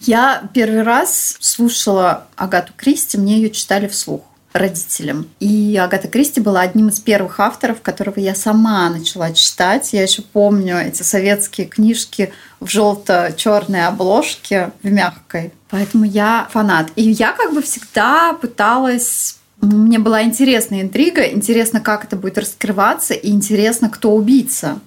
Я 0.00 0.48
первый 0.54 0.82
раз 0.82 1.36
слушала 1.40 2.26
Агату 2.36 2.72
Кристи, 2.76 3.18
мне 3.18 3.36
ее 3.36 3.50
читали 3.50 3.86
вслух. 3.86 4.22
родителям. 4.54 5.28
И 5.40 5.76
Агата 5.76 6.08
Кристи 6.08 6.40
была 6.40 6.62
одним 6.62 6.88
из 6.88 7.00
первых 7.00 7.38
авторов, 7.40 7.80
которого 7.82 8.18
я 8.18 8.34
сама 8.34 8.88
начала 8.90 9.32
читать. 9.32 9.92
Я 9.92 10.02
еще 10.02 10.22
помню 10.22 10.78
эти 10.78 11.02
советские 11.02 11.66
книжки 11.66 12.32
в 12.60 12.66
желто-черной 12.66 13.86
обложке, 13.86 14.72
в 14.82 14.90
мягкой. 14.90 15.52
Поэтому 15.70 16.04
я 16.04 16.48
фанат. 16.50 16.90
И 16.96 17.10
я 17.10 17.32
как 17.32 17.52
бы 17.52 17.62
всегда 17.62 18.32
пыталась 18.32 19.37
мне 19.60 19.98
была 19.98 20.22
интересна 20.22 20.80
интрига, 20.80 21.24
интересно, 21.24 21.80
как 21.80 22.04
это 22.04 22.16
будет 22.16 22.38
раскрываться, 22.38 23.14
и 23.14 23.30
интересно, 23.30 23.88
кто 23.88 24.12
убийца. 24.12 24.78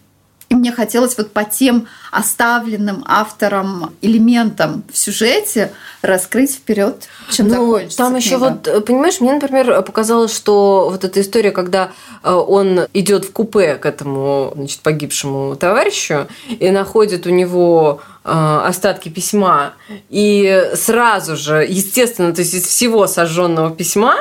И 0.52 0.56
мне 0.56 0.74
хотелось 0.74 1.18
вот 1.18 1.32
по 1.32 1.46
тем 1.46 1.88
оставленным 2.12 3.06
автором 3.08 3.94
элементам 4.02 4.84
в 4.92 4.98
сюжете 4.98 5.72
раскрыть 6.02 6.56
вперед, 6.56 7.08
чем 7.30 7.48
ну, 7.48 7.54
закончится 7.54 7.98
Там 7.98 8.14
книга. 8.16 8.26
еще 8.26 8.38
вот, 8.38 8.86
понимаешь, 8.86 9.22
мне, 9.22 9.32
например, 9.32 9.82
показалось, 9.82 10.36
что 10.36 10.90
вот 10.92 11.06
эта 11.06 11.22
история, 11.22 11.52
когда 11.52 11.92
э, 12.22 12.34
он 12.34 12.82
идет 12.94 13.24
в 13.24 13.32
купе 13.32 13.76
к 13.76 13.86
этому 13.86 14.52
значит, 14.54 14.82
погибшему 14.82 15.56
товарищу 15.56 16.28
и 16.50 16.70
находит 16.70 17.26
у 17.28 17.30
него 17.30 18.02
э, 18.26 18.62
остатки 18.66 19.08
письма, 19.08 19.72
и 20.10 20.70
сразу 20.76 21.38
же, 21.38 21.66
естественно, 21.66 22.34
то 22.34 22.42
есть 22.42 22.54
из 22.54 22.66
всего 22.66 23.08
сожженного 23.08 23.74
письма 23.74 24.18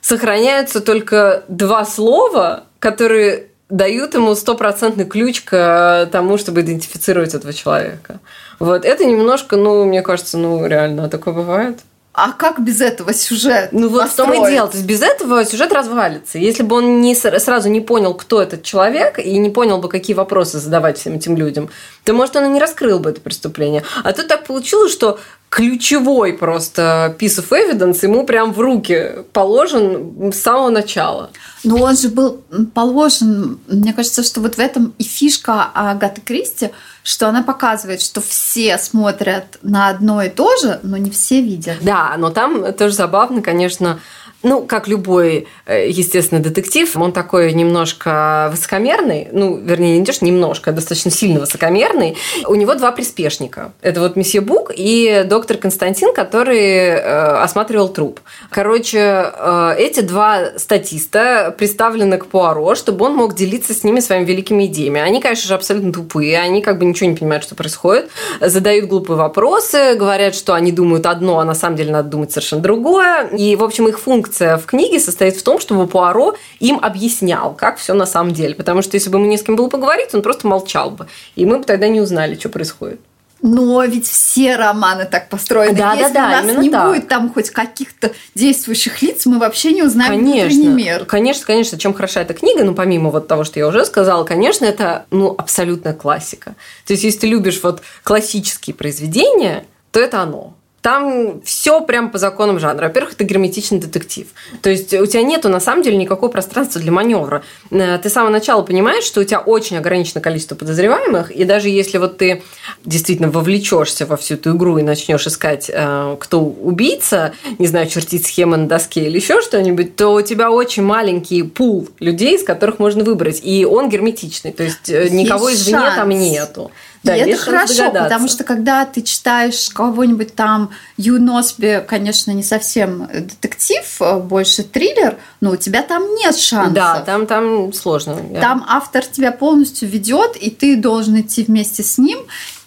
сохраняются 0.00 0.80
только 0.80 1.44
два 1.48 1.84
слова, 1.84 2.64
которые 2.78 3.46
дают 3.68 4.14
ему 4.14 4.34
стопроцентный 4.34 5.04
ключ 5.04 5.42
к 5.42 6.08
тому, 6.10 6.38
чтобы 6.38 6.62
идентифицировать 6.62 7.34
этого 7.34 7.52
человека. 7.52 8.20
Вот 8.58 8.84
это 8.84 9.04
немножко, 9.04 9.56
ну, 9.56 9.84
мне 9.84 10.02
кажется, 10.02 10.38
ну, 10.38 10.66
реально 10.66 11.08
такое 11.08 11.34
бывает. 11.34 11.78
А 12.20 12.32
как 12.32 12.58
без 12.60 12.80
этого 12.80 13.14
сюжет? 13.14 13.68
Ну 13.70 13.88
вот 13.88 14.02
построить? 14.02 14.30
в 14.30 14.34
том 14.34 14.48
и 14.48 14.50
дело. 14.50 14.66
То 14.66 14.76
есть 14.76 14.88
без 14.88 15.02
этого 15.02 15.44
сюжет 15.44 15.72
развалится. 15.72 16.38
Если 16.38 16.64
бы 16.64 16.76
он 16.76 17.00
не 17.00 17.14
сразу 17.14 17.68
не 17.68 17.80
понял, 17.80 18.12
кто 18.14 18.42
этот 18.42 18.64
человек, 18.64 19.20
и 19.20 19.38
не 19.38 19.50
понял 19.50 19.78
бы, 19.78 19.88
какие 19.88 20.16
вопросы 20.16 20.58
задавать 20.58 20.98
всем 20.98 21.14
этим 21.14 21.36
людям, 21.36 21.70
то, 22.02 22.14
может, 22.14 22.34
он 22.34 22.46
и 22.46 22.48
не 22.48 22.58
раскрыл 22.58 22.98
бы 22.98 23.10
это 23.10 23.20
преступление. 23.20 23.84
А 24.02 24.12
тут 24.12 24.26
так 24.26 24.46
получилось, 24.46 24.90
что 24.90 25.20
ключевой 25.50 26.34
просто 26.34 27.16
piece 27.18 27.42
of 27.42 27.48
evidence 27.50 28.00
ему 28.02 28.24
прям 28.24 28.52
в 28.52 28.60
руки 28.60 29.24
положен 29.32 30.32
с 30.32 30.36
самого 30.36 30.70
начала. 30.70 31.30
Но 31.64 31.76
он 31.76 31.96
же 31.96 32.08
был 32.08 32.42
положен, 32.74 33.58
мне 33.66 33.92
кажется, 33.92 34.22
что 34.22 34.40
вот 34.40 34.56
в 34.56 34.58
этом 34.58 34.94
и 34.98 35.04
фишка 35.04 35.70
Агаты 35.74 36.20
Кристи, 36.20 36.70
что 37.02 37.28
она 37.28 37.42
показывает, 37.42 38.02
что 38.02 38.20
все 38.20 38.78
смотрят 38.78 39.58
на 39.62 39.88
одно 39.88 40.22
и 40.22 40.28
то 40.28 40.56
же, 40.58 40.80
но 40.82 40.96
не 40.96 41.10
все 41.10 41.40
видят. 41.40 41.78
Да, 41.80 42.14
но 42.18 42.30
там 42.30 42.72
тоже 42.74 42.94
забавно, 42.94 43.40
конечно, 43.40 44.00
ну, 44.42 44.62
как 44.62 44.86
любой, 44.86 45.48
э, 45.66 45.88
естественно, 45.88 46.40
детектив, 46.40 46.96
он 46.96 47.12
такой 47.12 47.52
немножко 47.52 48.48
высокомерный, 48.52 49.28
ну, 49.32 49.56
вернее, 49.56 49.98
не 49.98 50.04
то, 50.04 50.12
немножко, 50.24 50.70
а 50.70 50.72
достаточно 50.72 51.10
сильно 51.10 51.40
высокомерный. 51.40 52.16
У 52.46 52.54
него 52.54 52.74
два 52.74 52.92
приспешника. 52.92 53.72
Это 53.82 54.00
вот 54.00 54.16
месье 54.16 54.40
Бук 54.40 54.70
и 54.74 55.24
доктор 55.26 55.56
Константин, 55.56 56.14
который 56.14 56.58
э, 56.58 57.00
осматривал 57.42 57.88
труп. 57.88 58.20
Короче, 58.50 58.98
э, 58.98 59.74
эти 59.78 60.00
два 60.00 60.56
статиста 60.56 61.54
представлены 61.56 62.18
к 62.18 62.26
Пуаро, 62.26 62.76
чтобы 62.76 63.06
он 63.06 63.14
мог 63.14 63.34
делиться 63.34 63.74
с 63.74 63.82
ними 63.82 63.98
своими 63.98 64.24
великими 64.24 64.66
идеями. 64.66 65.00
Они, 65.00 65.20
конечно 65.20 65.48
же, 65.48 65.54
абсолютно 65.54 65.92
тупые, 65.92 66.38
они 66.38 66.62
как 66.62 66.78
бы 66.78 66.84
ничего 66.84 67.10
не 67.10 67.16
понимают, 67.16 67.42
что 67.42 67.56
происходит, 67.56 68.08
задают 68.40 68.86
глупые 68.86 69.16
вопросы, 69.16 69.94
говорят, 69.96 70.36
что 70.36 70.54
они 70.54 70.70
думают 70.70 71.06
одно, 71.06 71.40
а 71.40 71.44
на 71.44 71.54
самом 71.54 71.76
деле 71.76 71.90
надо 71.90 72.08
думать 72.08 72.30
совершенно 72.30 72.62
другое. 72.62 73.26
И, 73.28 73.56
в 73.56 73.64
общем, 73.64 73.88
их 73.88 73.98
функция 73.98 74.27
функция 74.28 74.58
в 74.58 74.66
книге 74.66 75.00
состоит 75.00 75.36
в 75.36 75.42
том, 75.42 75.58
чтобы 75.58 75.86
Пуаро 75.86 76.34
им 76.60 76.78
объяснял, 76.82 77.54
как 77.54 77.78
все 77.78 77.94
на 77.94 78.06
самом 78.06 78.32
деле. 78.34 78.54
Потому 78.54 78.82
что 78.82 78.96
если 78.96 79.08
бы 79.10 79.18
ему 79.18 79.26
не 79.26 79.38
с 79.38 79.42
кем 79.42 79.56
было 79.56 79.68
поговорить, 79.68 80.14
он 80.14 80.22
просто 80.22 80.46
молчал 80.46 80.90
бы. 80.90 81.06
И 81.34 81.46
мы 81.46 81.58
бы 81.58 81.64
тогда 81.64 81.88
не 81.88 82.00
узнали, 82.00 82.36
что 82.38 82.50
происходит. 82.50 83.00
Но 83.40 83.84
ведь 83.84 84.08
все 84.08 84.56
романы 84.56 85.04
так 85.04 85.28
построены. 85.28 85.78
Да, 85.78 85.94
Если 85.94 86.12
да, 86.12 86.30
да, 86.30 86.40
у 86.42 86.44
нас 86.44 86.58
не 86.58 86.70
так. 86.70 86.88
будет 86.88 87.08
там 87.08 87.32
хоть 87.32 87.50
каких-то 87.50 88.10
действующих 88.34 89.00
лиц, 89.00 89.26
мы 89.26 89.38
вообще 89.38 89.72
не 89.72 89.82
узнаем 89.84 90.10
конечно, 90.10 90.40
внутренний 90.40 90.68
мир. 90.68 91.04
Конечно, 91.04 91.46
конечно. 91.46 91.78
Чем 91.78 91.94
хороша 91.94 92.20
эта 92.20 92.34
книга, 92.34 92.64
ну, 92.64 92.74
помимо 92.74 93.10
вот 93.10 93.28
того, 93.28 93.44
что 93.44 93.60
я 93.60 93.68
уже 93.68 93.84
сказала, 93.86 94.24
конечно, 94.24 94.64
это, 94.64 95.06
ну, 95.10 95.34
абсолютная 95.38 95.94
классика. 95.94 96.56
То 96.84 96.94
есть, 96.94 97.04
если 97.04 97.20
ты 97.20 97.26
любишь 97.28 97.60
вот 97.62 97.80
классические 98.02 98.74
произведения, 98.74 99.64
то 99.92 100.00
это 100.00 100.20
оно. 100.20 100.57
Там 100.82 101.40
все 101.42 101.80
прям 101.80 102.10
по 102.10 102.18
законам 102.18 102.60
жанра. 102.60 102.84
Во-первых, 102.84 103.14
это 103.14 103.24
герметичный 103.24 103.80
детектив. 103.80 104.28
То 104.62 104.70
есть 104.70 104.94
у 104.94 105.06
тебя 105.06 105.22
нету 105.22 105.48
на 105.48 105.58
самом 105.60 105.82
деле 105.82 105.96
никакого 105.96 106.30
пространства 106.30 106.80
для 106.80 106.92
маневра. 106.92 107.42
Э, 107.70 107.98
ты 107.98 108.08
с 108.08 108.12
самого 108.12 108.30
начала 108.30 108.62
понимаешь, 108.62 109.04
что 109.04 109.20
у 109.20 109.24
тебя 109.24 109.40
очень 109.40 109.76
ограниченное 109.76 110.22
количество 110.22 110.54
подозреваемых, 110.54 111.32
и 111.32 111.44
даже 111.44 111.68
если 111.68 111.98
вот 111.98 112.18
ты 112.18 112.42
действительно 112.84 113.30
вовлечешься 113.30 114.06
во 114.06 114.16
всю 114.16 114.34
эту 114.34 114.56
игру 114.56 114.78
и 114.78 114.82
начнешь 114.82 115.26
искать, 115.26 115.68
э, 115.72 116.16
кто 116.20 116.40
убийца, 116.40 117.32
не 117.58 117.66
знаю, 117.66 117.88
чертить 117.88 118.26
схемы 118.26 118.56
на 118.56 118.68
доске 118.68 119.06
или 119.06 119.16
еще 119.16 119.42
что-нибудь, 119.42 119.96
то 119.96 120.14
у 120.14 120.22
тебя 120.22 120.50
очень 120.50 120.84
маленький 120.84 121.42
пул 121.42 121.88
людей, 121.98 122.36
из 122.36 122.44
которых 122.44 122.78
можно 122.78 123.02
выбрать, 123.02 123.40
и 123.42 123.64
он 123.64 123.88
герметичный. 123.88 124.52
То 124.52 124.62
есть, 124.62 124.88
э, 124.88 125.04
есть 125.04 125.14
никого 125.14 125.52
извне 125.52 125.78
шанс. 125.78 125.96
там 125.96 126.08
нету. 126.10 126.70
Да, 127.08 127.16
и 127.16 127.20
это 127.20 127.42
хорошо, 127.42 127.90
потому 127.90 128.28
что 128.28 128.44
когда 128.44 128.84
ты 128.84 129.02
читаешь 129.02 129.70
кого-нибудь 129.70 130.34
там, 130.34 130.70
Ю 130.96 131.20
Носби, 131.20 131.84
конечно, 131.86 132.30
не 132.32 132.42
совсем 132.42 133.08
детектив, 133.12 133.84
а 134.00 134.18
больше 134.18 134.62
триллер, 134.62 135.16
но 135.40 135.52
у 135.52 135.56
тебя 135.56 135.82
там 135.82 136.14
нет 136.14 136.36
шансов. 136.36 136.74
Да, 136.74 137.00
там, 137.00 137.26
там 137.26 137.72
сложно. 137.72 138.16
Там 138.40 138.64
автор 138.68 139.04
тебя 139.04 139.32
полностью 139.32 139.88
ведет, 139.88 140.36
и 140.36 140.50
ты 140.50 140.76
должен 140.76 141.20
идти 141.20 141.44
вместе 141.44 141.82
с 141.82 141.98
ним, 141.98 142.18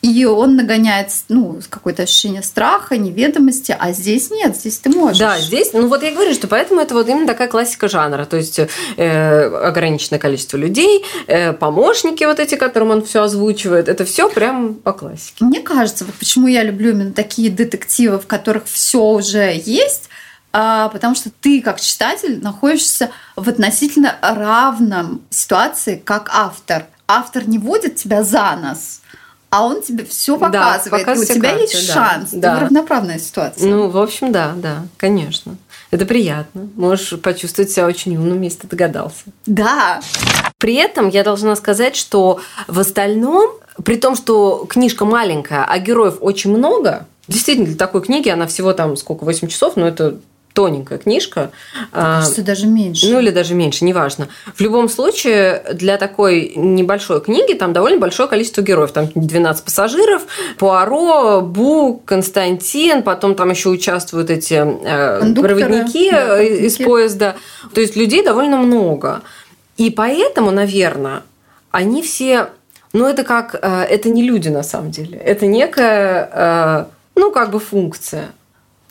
и 0.01 0.25
он 0.25 0.55
нагоняет 0.55 1.09
ну, 1.29 1.59
какое-то 1.69 2.03
ощущение 2.03 2.41
страха, 2.41 2.97
неведомости, 2.97 3.75
а 3.77 3.91
здесь 3.91 4.31
нет, 4.31 4.55
здесь 4.55 4.79
ты 4.79 4.89
можешь. 4.89 5.19
Да, 5.19 5.39
здесь, 5.39 5.73
ну 5.73 5.87
вот 5.87 6.01
я 6.01 6.11
говорю, 6.11 6.33
что 6.33 6.47
поэтому 6.47 6.81
это 6.81 6.93
вот 6.95 7.07
именно 7.07 7.27
такая 7.27 7.47
классика 7.47 7.87
жанра, 7.87 8.25
то 8.25 8.37
есть 8.37 8.59
э, 8.59 9.43
ограниченное 9.63 10.19
количество 10.19 10.57
людей, 10.57 11.05
э, 11.27 11.53
помощники 11.53 12.23
вот 12.23 12.39
эти, 12.39 12.55
которым 12.55 12.91
он 12.91 13.03
все 13.03 13.23
озвучивает, 13.23 13.89
это 13.89 14.05
все 14.05 14.29
прям 14.29 14.73
по 14.73 14.93
классике. 14.93 15.45
Мне 15.45 15.61
кажется, 15.61 16.05
вот 16.05 16.15
почему 16.15 16.47
я 16.47 16.63
люблю 16.63 16.91
именно 16.91 17.13
такие 17.13 17.51
детективы, 17.51 18.19
в 18.19 18.25
которых 18.25 18.65
все 18.65 19.03
уже 19.03 19.61
есть, 19.65 20.09
а, 20.53 20.89
потому 20.89 21.15
что 21.15 21.29
ты 21.29 21.61
как 21.61 21.79
читатель 21.79 22.41
находишься 22.41 23.11
в 23.35 23.47
относительно 23.47 24.17
равном 24.21 25.21
ситуации, 25.29 26.01
как 26.03 26.29
автор. 26.33 26.87
Автор 27.07 27.47
не 27.47 27.57
водит 27.57 27.95
тебя 27.97 28.23
за 28.23 28.55
нос, 28.55 29.01
а 29.51 29.65
он 29.65 29.81
тебе 29.81 30.05
все 30.05 30.37
показывает, 30.37 31.05
да, 31.05 31.13
и 31.13 31.19
у 31.19 31.25
тебя 31.25 31.49
карты, 31.49 31.61
есть 31.63 31.87
да, 31.87 31.93
шанс. 31.93 32.29
Да. 32.31 32.53
Это 32.53 32.61
равноправная 32.61 33.19
ситуация. 33.19 33.69
Ну, 33.69 33.89
в 33.89 33.97
общем, 33.97 34.31
да, 34.31 34.53
да, 34.55 34.85
конечно. 34.95 35.57
Это 35.91 36.05
приятно. 36.05 36.69
Можешь 36.77 37.19
почувствовать 37.19 37.69
себя 37.69 37.85
очень 37.85 38.15
умным, 38.15 38.41
если 38.41 38.59
ты 38.59 38.67
догадался. 38.67 39.25
Да. 39.45 39.99
При 40.57 40.75
этом 40.75 41.09
я 41.09 41.25
должна 41.25 41.57
сказать, 41.57 41.97
что 41.97 42.39
в 42.67 42.79
остальном, 42.79 43.51
при 43.83 43.97
том, 43.97 44.15
что 44.15 44.65
книжка 44.69 45.03
маленькая, 45.03 45.65
а 45.65 45.79
героев 45.79 46.19
очень 46.21 46.55
много, 46.55 47.05
действительно, 47.27 47.67
для 47.67 47.75
такой 47.75 48.01
книги 48.01 48.29
она 48.29 48.47
всего 48.47 48.71
там 48.71 48.95
сколько, 48.95 49.25
8 49.25 49.49
часов, 49.49 49.75
но 49.75 49.85
это 49.85 50.17
тоненькая 50.53 50.97
книжка. 50.97 51.51
Кажется, 51.91 52.41
даже 52.41 52.67
меньше. 52.67 53.07
Ну, 53.09 53.19
или 53.19 53.29
даже 53.29 53.53
меньше, 53.53 53.85
неважно. 53.85 54.27
В 54.53 54.61
любом 54.61 54.89
случае, 54.89 55.63
для 55.73 55.97
такой 55.97 56.53
небольшой 56.55 57.21
книги 57.21 57.53
там 57.53 57.73
довольно 57.73 57.99
большое 57.99 58.27
количество 58.27 58.61
героев. 58.61 58.91
Там 58.91 59.09
12 59.13 59.63
пассажиров, 59.63 60.23
Пуаро, 60.57 61.41
Бук, 61.41 62.05
Константин, 62.05 63.03
потом 63.03 63.35
там 63.35 63.49
еще 63.49 63.69
участвуют 63.69 64.29
эти 64.29 64.55
э, 64.55 65.33
проводники 65.33 66.11
да, 66.11 66.41
из 66.41 66.77
поезда. 66.77 67.35
То 67.73 67.81
есть 67.81 67.95
людей 67.95 68.23
довольно 68.23 68.57
много. 68.57 69.21
И 69.77 69.89
поэтому, 69.89 70.51
наверное, 70.51 71.23
они 71.71 72.01
все... 72.01 72.49
Ну, 72.93 73.07
это 73.07 73.23
как... 73.23 73.55
Э, 73.61 73.83
это 73.83 74.09
не 74.09 74.23
люди, 74.23 74.49
на 74.49 74.63
самом 74.63 74.91
деле. 74.91 75.17
Это 75.17 75.47
некая, 75.47 76.29
э, 76.33 76.85
ну, 77.15 77.31
как 77.31 77.51
бы 77.51 77.59
функция. 77.59 78.31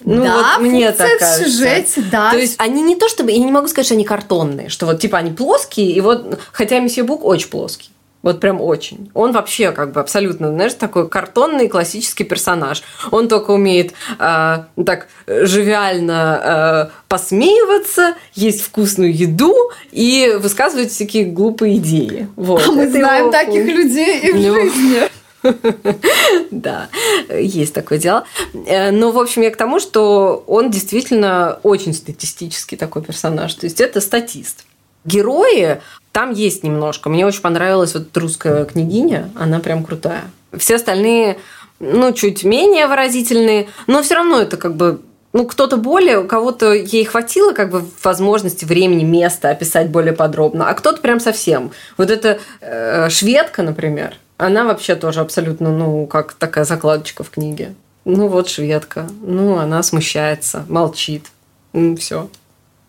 Ну, 0.04 0.22
да, 0.22 0.56
вот 0.58 0.66
мне 0.66 0.92
так 0.92 1.18
кажется. 1.18 1.44
в 1.44 1.46
сюжете, 1.46 2.02
да. 2.10 2.30
То 2.30 2.38
есть 2.38 2.54
они 2.58 2.82
не 2.82 2.96
то 2.96 3.08
чтобы, 3.08 3.30
я 3.32 3.38
не 3.38 3.52
могу 3.52 3.68
сказать, 3.68 3.86
что 3.86 3.94
они 3.94 4.04
картонные, 4.04 4.68
что 4.68 4.86
вот 4.86 5.00
типа 5.00 5.18
они 5.18 5.30
плоские, 5.30 5.92
и 5.92 6.00
вот, 6.00 6.38
хотя 6.52 6.78
месье 6.80 7.02
Бук 7.02 7.24
очень 7.24 7.48
плоский. 7.48 7.90
Вот 8.22 8.38
прям 8.38 8.60
очень. 8.60 9.10
Он 9.14 9.32
вообще 9.32 9.72
как 9.72 9.92
бы 9.92 10.00
абсолютно, 10.00 10.50
знаешь, 10.50 10.74
такой 10.74 11.08
картонный 11.08 11.68
классический 11.68 12.24
персонаж. 12.24 12.82
Он 13.10 13.28
только 13.28 13.52
умеет 13.52 13.94
э, 14.18 14.58
так 14.84 15.08
живиально 15.26 16.90
э, 16.92 16.98
посмеиваться, 17.08 18.14
есть 18.34 18.60
вкусную 18.60 19.16
еду 19.16 19.54
и 19.90 20.34
высказывать 20.38 20.90
всякие 20.90 21.24
глупые 21.24 21.76
идеи. 21.76 22.28
Вот. 22.36 22.62
А 22.68 22.72
мы 22.72 22.82
Это 22.82 22.98
знаем 22.98 23.32
таких 23.32 23.64
людей 23.64 24.20
и 24.20 24.32
в 24.32 24.36
него... 24.36 24.56
жизни. 24.56 25.08
Да, 26.50 26.88
есть 27.30 27.74
такое 27.74 27.98
дело. 27.98 28.24
Э, 28.66 28.90
но, 28.90 29.12
в 29.12 29.18
общем, 29.18 29.42
я 29.42 29.50
к 29.50 29.56
тому, 29.56 29.80
что 29.80 30.44
он 30.46 30.70
действительно 30.70 31.60
очень 31.62 31.94
статистический 31.94 32.76
такой 32.76 33.02
персонаж. 33.02 33.54
То 33.54 33.66
есть 33.66 33.80
это 33.80 34.00
статист. 34.00 34.64
Герои 35.04 35.80
там 36.12 36.32
есть 36.32 36.62
немножко. 36.64 37.08
Мне 37.08 37.26
очень 37.26 37.40
понравилась 37.40 37.94
вот 37.94 38.14
русская 38.16 38.64
княгиня. 38.64 39.30
Она 39.36 39.60
прям 39.60 39.84
крутая. 39.84 40.24
Все 40.56 40.76
остальные, 40.76 41.38
ну, 41.78 42.12
чуть 42.12 42.44
менее 42.44 42.86
выразительные, 42.86 43.68
но 43.86 44.02
все 44.02 44.16
равно 44.16 44.40
это 44.40 44.56
как 44.56 44.74
бы 44.74 45.00
ну, 45.32 45.46
кто-то 45.46 45.76
более, 45.76 46.18
у 46.18 46.26
кого-то 46.26 46.72
ей 46.72 47.04
хватило 47.04 47.52
как 47.52 47.70
бы 47.70 47.84
возможности, 48.02 48.64
времени, 48.64 49.04
места 49.04 49.50
описать 49.50 49.88
более 49.88 50.12
подробно, 50.12 50.68
а 50.68 50.74
кто-то 50.74 51.00
прям 51.00 51.20
совсем. 51.20 51.70
Вот 51.96 52.10
эта 52.10 52.40
э, 52.60 53.08
шведка, 53.10 53.62
например, 53.62 54.16
она 54.40 54.64
вообще 54.64 54.96
тоже 54.96 55.20
абсолютно, 55.20 55.70
ну, 55.70 56.06
как 56.06 56.32
такая 56.32 56.64
закладочка 56.64 57.22
в 57.22 57.30
книге. 57.30 57.74
Ну, 58.04 58.28
вот 58.28 58.48
шведка. 58.48 59.06
Ну, 59.22 59.58
она 59.58 59.82
смущается, 59.82 60.64
молчит. 60.68 61.26
Ну, 61.72 61.94
все. 61.96 62.28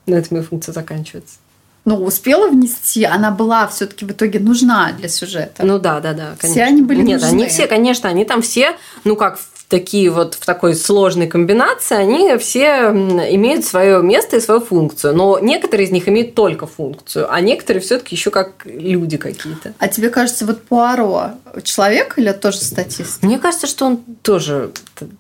На 0.06 0.16
этом 0.16 0.38
ее 0.38 0.44
функция 0.44 0.72
заканчивается. 0.74 1.36
Ну, 1.84 1.96
успела 2.04 2.48
внести, 2.48 3.04
она 3.04 3.32
была 3.32 3.68
все-таки 3.68 4.06
в 4.06 4.12
итоге 4.12 4.40
нужна 4.40 4.94
для 4.94 5.10
сюжета. 5.10 5.66
Ну 5.66 5.80
да, 5.80 6.00
да, 6.00 6.14
да, 6.14 6.36
конечно. 6.40 6.50
Все 6.50 6.64
они 6.64 6.84
были 6.84 7.02
Нет, 7.02 7.22
нужны. 7.22 7.36
они 7.36 7.48
все, 7.48 7.68
конечно, 7.68 8.08
они 8.08 8.24
там 8.24 8.42
все, 8.42 8.76
ну 9.04 9.16
как 9.16 9.40
такие 9.72 10.12
вот 10.12 10.36
в 10.36 10.46
такой 10.46 10.76
сложной 10.76 11.28
комбинации, 11.28 11.96
они 11.96 12.38
все 12.38 12.90
имеют 12.92 13.66
свое 13.66 14.04
место 14.04 14.36
и 14.36 14.42
свою 14.42 14.60
функцию. 14.60 15.16
Но 15.16 15.40
некоторые 15.40 15.88
из 15.88 15.92
них 15.92 16.08
имеют 16.10 16.36
только 16.36 16.68
функцию, 16.68 17.34
а 17.34 17.40
некоторые 17.40 17.82
все-таки 17.82 18.16
еще 18.16 18.30
как 18.30 18.66
люди 18.66 19.18
какие-то. 19.18 19.74
А 19.80 19.88
тебе 19.88 20.10
кажется, 20.10 20.46
вот 20.46 20.62
Пуаро 20.64 21.32
человек 21.64 22.18
или 22.18 22.32
тоже 22.34 22.58
статист? 22.58 23.24
Мне 23.24 23.40
кажется, 23.40 23.66
что 23.66 23.86
он 23.86 23.98
тоже 24.22 24.72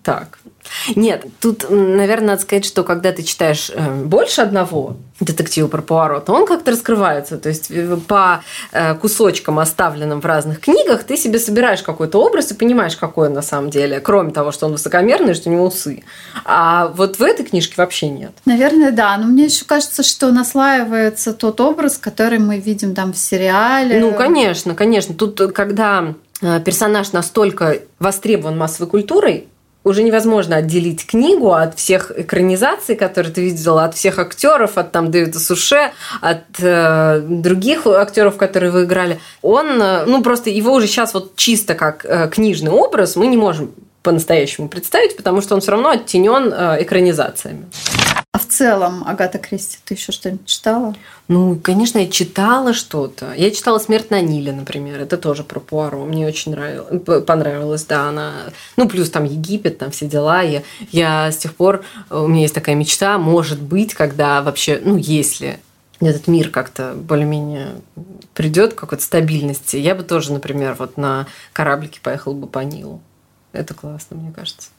так. 0.04 0.38
Нет, 0.96 1.26
тут, 1.40 1.66
наверное, 1.70 2.30
надо 2.30 2.42
сказать, 2.42 2.66
что 2.66 2.84
когда 2.84 3.12
ты 3.12 3.24
читаешь 3.24 3.72
э, 3.74 4.04
больше 4.04 4.42
одного 4.42 4.98
детектива 5.20 5.68
про 5.68 5.82
Пуаро, 5.82 6.20
то 6.20 6.34
он 6.34 6.46
как-то 6.46 6.72
раскрывается. 6.72 7.38
То 7.38 7.50
есть 7.50 7.70
э, 7.70 7.98
по 8.08 8.44
э, 8.72 8.96
кусочкам, 8.96 9.60
оставленным 9.60 10.22
в 10.22 10.26
разных 10.26 10.60
книгах, 10.60 11.04
ты 11.04 11.18
себе 11.18 11.40
собираешь 11.40 11.84
какой-то 11.84 12.20
образ 12.20 12.52
и 12.52 12.56
понимаешь, 12.56 12.96
какой 12.96 13.28
он 13.28 13.34
на 13.34 13.42
самом 13.42 13.70
деле. 13.70 14.00
Кроме 14.00 14.32
того, 14.32 14.52
что 14.52 14.66
он 14.66 14.74
высокомерный, 14.74 15.34
что 15.34 15.50
у 15.50 15.54
него 15.54 15.66
усы. 15.66 16.04
А 16.46 16.88
вот 16.90 17.20
в 17.20 17.24
этой 17.24 17.46
книжке 17.46 17.76
вообще 17.78 18.10
нет. 18.10 18.32
Наверное, 18.46 18.92
да. 18.92 19.18
Но 19.18 19.28
мне 19.28 19.46
еще 19.46 19.66
кажется, 19.66 20.04
что 20.04 20.32
наслаивается 20.32 21.34
тот 21.34 21.62
образ, 21.62 21.98
который 21.98 22.40
мы 22.40 22.60
видим 22.60 22.96
там 22.96 23.14
в 23.14 23.18
сериале. 23.18 24.00
Ну, 24.00 24.14
конечно, 24.14 24.74
конечно. 24.74 25.14
Тут, 25.14 25.54
когда 25.54 26.16
персонаж 26.66 27.12
настолько 27.12 27.80
востребован 28.00 28.58
массовой 28.58 28.90
культурой, 28.90 29.48
уже 29.84 30.04
невозможно 30.04 30.58
отделить 30.58 31.06
книгу 31.06 31.52
от 31.54 31.78
всех 31.78 32.12
экранизаций, 32.16 32.96
которые 32.96 33.34
ты 33.34 33.42
видела, 33.42 33.86
от 33.86 33.96
всех 33.96 34.20
актеров, 34.20 34.78
от 34.78 34.92
там 34.92 35.12
Дэвида 35.12 35.40
Суше, 35.40 35.92
от 36.22 36.44
э, 36.60 37.22
других 37.28 37.88
актеров, 37.88 38.38
которые 38.38 38.72
вы 38.72 38.84
играли. 38.84 39.20
Он, 39.42 39.82
э, 39.82 40.06
ну 40.06 40.22
просто 40.22 40.50
его 40.50 40.74
уже 40.74 40.88
сейчас 40.88 41.14
вот 41.14 41.36
чисто 41.36 41.76
как 41.76 42.06
э, 42.06 42.30
книжный 42.30 42.72
образ 42.72 43.16
мы 43.16 43.28
не 43.28 43.38
можем 43.38 43.72
по-настоящему 44.04 44.68
представить, 44.68 45.16
потому 45.16 45.42
что 45.42 45.56
он 45.56 45.62
все 45.62 45.72
равно 45.72 45.90
оттенен 45.90 46.52
э, 46.54 46.84
экранизациями. 46.84 47.66
Целом, 48.52 49.04
Агата 49.08 49.38
Кристи, 49.38 49.78
ты 49.86 49.94
еще 49.94 50.12
что-нибудь 50.12 50.46
читала? 50.46 50.94
Ну, 51.30 51.56
конечно, 51.56 52.00
я 52.00 52.08
читала 52.10 52.74
что-то. 52.74 53.34
Я 53.34 53.50
читала 53.52 53.80
«Смерть 53.80 54.12
на 54.12 54.20
Ниле», 54.20 54.52
например. 54.52 55.00
Это 55.00 55.18
тоже 55.18 55.46
про 55.46 55.62
Пуаро. 55.62 56.04
Мне 56.04 56.28
очень 56.28 56.52
нравилось, 56.52 57.26
понравилось, 57.26 57.86
да, 57.86 58.10
она... 58.10 58.34
Ну, 58.76 58.90
плюс 58.90 59.10
там 59.10 59.24
Египет, 59.24 59.78
там 59.78 59.92
все 59.92 60.06
дела. 60.06 60.42
Я, 60.42 60.64
я 60.92 61.32
с 61.32 61.38
тех 61.38 61.56
пор... 61.56 61.86
У 62.10 62.28
меня 62.28 62.42
есть 62.42 62.54
такая 62.54 62.76
мечта, 62.76 63.18
может 63.18 63.62
быть, 63.62 63.94
когда 63.94 64.42
вообще... 64.42 64.82
Ну, 64.84 64.98
если 64.98 65.60
этот 66.02 66.28
мир 66.28 66.50
как-то 66.50 66.94
более-менее 66.94 67.70
придет 68.34 68.74
к 68.74 68.80
какой-то 68.80 69.04
стабильности, 69.04 69.78
я 69.78 69.96
бы 69.96 70.04
тоже, 70.04 70.34
например, 70.34 70.76
вот 70.78 70.98
на 70.98 71.26
кораблике 71.54 72.02
поехала 72.04 72.34
бы 72.34 72.48
по 72.48 72.60
Нилу. 72.60 73.02
Это 73.54 73.74
классно, 73.74 74.18
мне 74.18 74.34
кажется. 74.34 74.70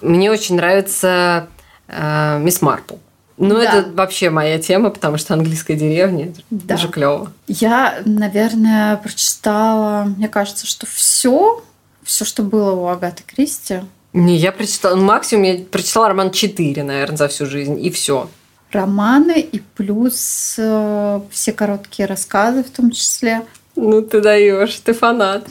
Мне 0.00 0.30
очень 0.30 0.56
нравится 0.56 1.48
э, 1.92 2.38
Мисс 2.40 2.62
Марпл. 2.62 2.96
Ну, 3.38 3.54
да. 3.56 3.64
это 3.64 3.90
вообще 3.92 4.30
моя 4.30 4.58
тема, 4.58 4.90
потому 4.90 5.16
что 5.16 5.34
английская 5.34 5.74
деревня 5.74 6.32
да. 6.50 6.74
даже 6.74 6.88
клево. 6.88 7.32
Я, 7.48 8.00
наверное, 8.04 8.96
прочитала, 8.98 10.04
мне 10.04 10.28
кажется, 10.28 10.66
что 10.66 10.86
все, 10.86 11.62
все, 12.02 12.24
что 12.24 12.42
было 12.42 12.72
у 12.72 12.86
Агаты 12.86 13.22
Кристи. 13.26 13.80
Не, 14.12 14.36
я 14.36 14.52
прочитала, 14.52 14.94
ну, 14.94 15.04
максимум 15.04 15.44
я 15.44 15.58
прочитала 15.64 16.08
роман 16.08 16.30
4, 16.30 16.82
наверное, 16.84 17.16
за 17.16 17.28
всю 17.28 17.46
жизнь, 17.46 17.84
и 17.84 17.90
все. 17.90 18.28
Романы 18.70 19.40
и 19.40 19.58
плюс 19.58 20.54
э, 20.58 21.20
все 21.30 21.52
короткие 21.52 22.06
рассказы 22.06 22.62
в 22.62 22.70
том 22.70 22.90
числе. 22.90 23.42
Ну, 23.76 24.02
ты 24.02 24.20
даешь, 24.20 24.80
ты 24.84 24.92
фанат. 24.92 25.46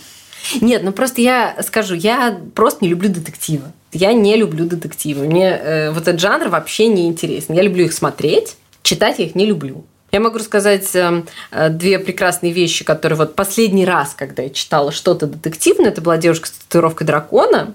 Нет, 0.59 0.83
ну 0.83 0.91
просто 0.91 1.21
я 1.21 1.55
скажу, 1.61 1.93
я 1.93 2.39
просто 2.55 2.83
не 2.83 2.89
люблю 2.89 3.09
детективы. 3.09 3.65
Я 3.93 4.13
не 4.13 4.35
люблю 4.37 4.65
детективы. 4.65 5.25
Мне 5.25 5.49
э, 5.49 5.91
вот 5.91 6.03
этот 6.03 6.19
жанр 6.19 6.49
вообще 6.49 6.87
не 6.87 7.07
интересен. 7.07 7.55
Я 7.55 7.61
люблю 7.61 7.85
их 7.85 7.93
смотреть, 7.93 8.55
читать 8.83 9.19
я 9.19 9.25
их 9.25 9.35
не 9.35 9.45
люблю. 9.45 9.85
Я 10.11 10.19
могу 10.19 10.37
рассказать 10.37 10.93
э, 10.95 11.23
э, 11.51 11.69
две 11.69 11.99
прекрасные 11.99 12.51
вещи, 12.51 12.83
которые 12.83 13.17
вот 13.17 13.35
последний 13.35 13.85
раз, 13.85 14.13
когда 14.13 14.43
я 14.43 14.49
читала 14.49 14.91
что-то 14.91 15.27
детективное, 15.27 15.89
это 15.89 16.01
была 16.01 16.17
девушка 16.17 16.47
с 16.47 16.51
татуировкой 16.51 17.07
дракона. 17.07 17.73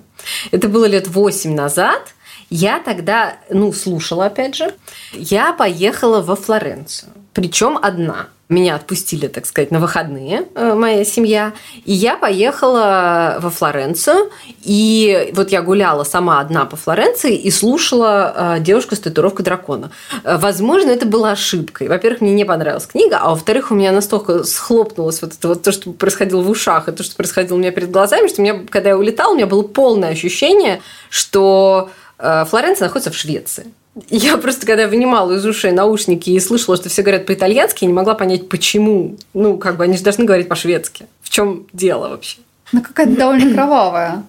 Это 0.51 0.69
было 0.69 0.87
лет 0.87 1.09
восемь 1.09 1.55
назад. 1.55 2.15
Я 2.51 2.81
тогда, 2.81 3.37
ну, 3.51 3.73
слушала 3.73 4.27
опять 4.27 4.55
же. 4.55 4.73
Я 5.13 5.53
поехала 5.53 6.21
во 6.21 6.37
Флоренцию. 6.37 7.13
Причем 7.33 7.79
одна 7.81 8.29
меня 8.49 8.77
отпустили, 8.77 9.27
так 9.27 9.45
сказать, 9.45 9.73
на 9.73 9.81
выходные, 9.81 10.47
э, 10.55 10.75
моя 10.75 11.05
семья, 11.05 11.53
и 11.85 11.93
я 11.93 12.17
поехала 12.17 13.39
во 13.41 13.51
Флоренцию, 13.51 14.31
и 14.63 15.33
вот 15.35 15.51
я 15.51 15.63
гуляла 15.63 16.05
сама 16.05 16.39
одна 16.39 16.65
по 16.65 16.77
Флоренции 16.77 17.35
и 17.35 17.51
слушала 17.51 18.57
э, 18.57 18.61
девушку 18.61 18.95
с 18.95 19.01
татуировкой 19.01 19.45
дракона. 19.45 19.91
Э, 20.23 20.37
возможно, 20.39 20.91
это 20.91 21.07
была 21.07 21.33
ошибкой. 21.33 21.89
Во-первых, 21.89 22.21
мне 22.21 22.35
не 22.35 22.45
понравилась 22.45 22.87
книга, 22.87 23.19
а 23.21 23.31
во-вторых, 23.31 23.73
у 23.73 23.75
меня 23.75 23.91
настолько 23.91 24.45
схлопнулось 24.45 25.23
вот 25.23 25.33
это 25.35 25.49
вот 25.49 25.63
то, 25.65 25.73
что 25.73 25.93
происходило 25.93 26.41
в 26.41 26.49
ушах, 26.49 26.89
и 26.89 26.93
то, 26.93 27.03
что 27.03 27.17
происходило 27.17 27.57
у 27.57 27.59
меня 27.59 27.73
перед 27.73 27.91
глазами, 27.91 28.29
что 28.29 28.43
у 28.43 28.45
меня, 28.45 28.61
когда 28.71 28.91
я 28.91 28.99
улетала, 28.99 29.33
у 29.33 29.37
меня 29.37 29.47
было 29.47 29.63
полное 29.63 30.11
ощущение, 30.11 30.81
что 31.11 31.91
Флоренция 32.19 32.87
находится 32.87 33.11
в 33.11 33.17
Швеции. 33.17 33.67
Я 34.11 34.37
просто, 34.37 34.67
когда 34.67 34.89
вынимала 34.89 35.33
из 35.33 35.47
ушей 35.47 35.73
наушники 35.73 36.29
и 36.31 36.39
слышала, 36.39 36.77
что 36.77 36.91
все 36.91 37.03
говорят 37.03 37.25
по-итальянски, 37.25 37.85
я 37.85 37.89
не 37.89 37.95
могла 37.95 38.15
понять, 38.15 38.49
почему. 38.49 39.17
Ну, 39.33 39.57
как 39.57 39.79
бы 39.79 39.85
они 39.85 39.97
же 39.97 40.03
должны 40.03 40.25
говорить 40.25 40.49
по-шведски. 40.49 41.07
В 41.23 41.31
чем 41.31 41.67
дело 41.73 42.11
вообще? 42.11 42.39
Ну, 42.73 42.83
какая-то 42.83 43.17
довольно 43.17 43.55
кровавая. 43.55 44.23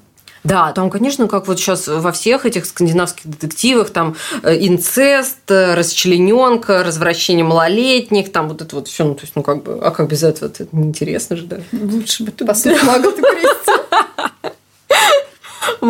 Да, 0.43 0.71
там, 0.71 0.89
конечно, 0.89 1.27
как 1.27 1.47
вот 1.47 1.59
сейчас 1.59 1.87
во 1.87 2.13
всех 2.13 2.45
этих 2.45 2.65
скандинавских 2.65 3.27
детективах, 3.27 3.89
там 3.89 4.15
э, 4.43 4.55
инцест, 4.65 5.39
э, 5.49 5.73
расчлененка, 5.73 6.83
развращение 6.83 7.43
малолетних, 7.43 8.31
там 8.31 8.47
вот 8.47 8.61
это 8.61 8.77
вот 8.77 8.87
все, 8.87 9.03
ну, 9.03 9.15
то 9.15 9.23
есть, 9.23 9.35
ну, 9.35 9.43
как 9.43 9.63
бы, 9.63 9.77
а 9.81 9.91
как 9.91 10.07
без 10.07 10.23
этого? 10.23 10.47
Это 10.47 10.65
неинтересно 10.71 11.35
же, 11.35 11.47
да. 11.47 11.57
Лучше 11.73 12.23
бы 12.23 12.31
ты 12.31 12.45
послушала 12.45 12.93
Агату 12.93 13.21
Кристи. 13.21 13.71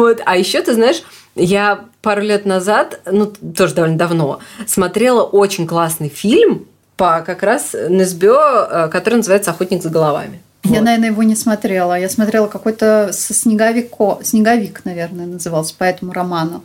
Вот, 0.07 0.21
а 0.25 0.37
еще 0.37 0.61
ты 0.61 0.73
знаешь, 0.73 1.03
я 1.35 1.81
пару 2.01 2.21
лет 2.21 2.45
назад, 2.45 3.01
ну, 3.05 3.25
тоже 3.25 3.75
довольно 3.75 3.97
давно, 3.97 4.39
смотрела 4.65 5.21
очень 5.21 5.67
классный 5.67 6.07
фильм 6.07 6.65
по 6.95 7.21
как 7.25 7.43
раз 7.43 7.73
Несбё, 7.73 8.39
э, 8.69 8.87
который 8.87 9.15
называется 9.15 9.51
«Охотник 9.51 9.83
за 9.83 9.89
головами». 9.89 10.41
Я, 10.63 10.79
вот. 10.79 10.85
наверное, 10.85 11.09
его 11.09 11.23
не 11.23 11.35
смотрела. 11.35 11.99
Я 11.99 12.09
смотрела 12.09 12.47
какой-то 12.47 13.09
со 13.11 13.33
снеговико... 13.33 14.19
снеговик, 14.23 14.81
наверное, 14.85 15.25
назывался 15.25 15.75
по 15.77 15.83
этому 15.83 16.13
роману. 16.13 16.63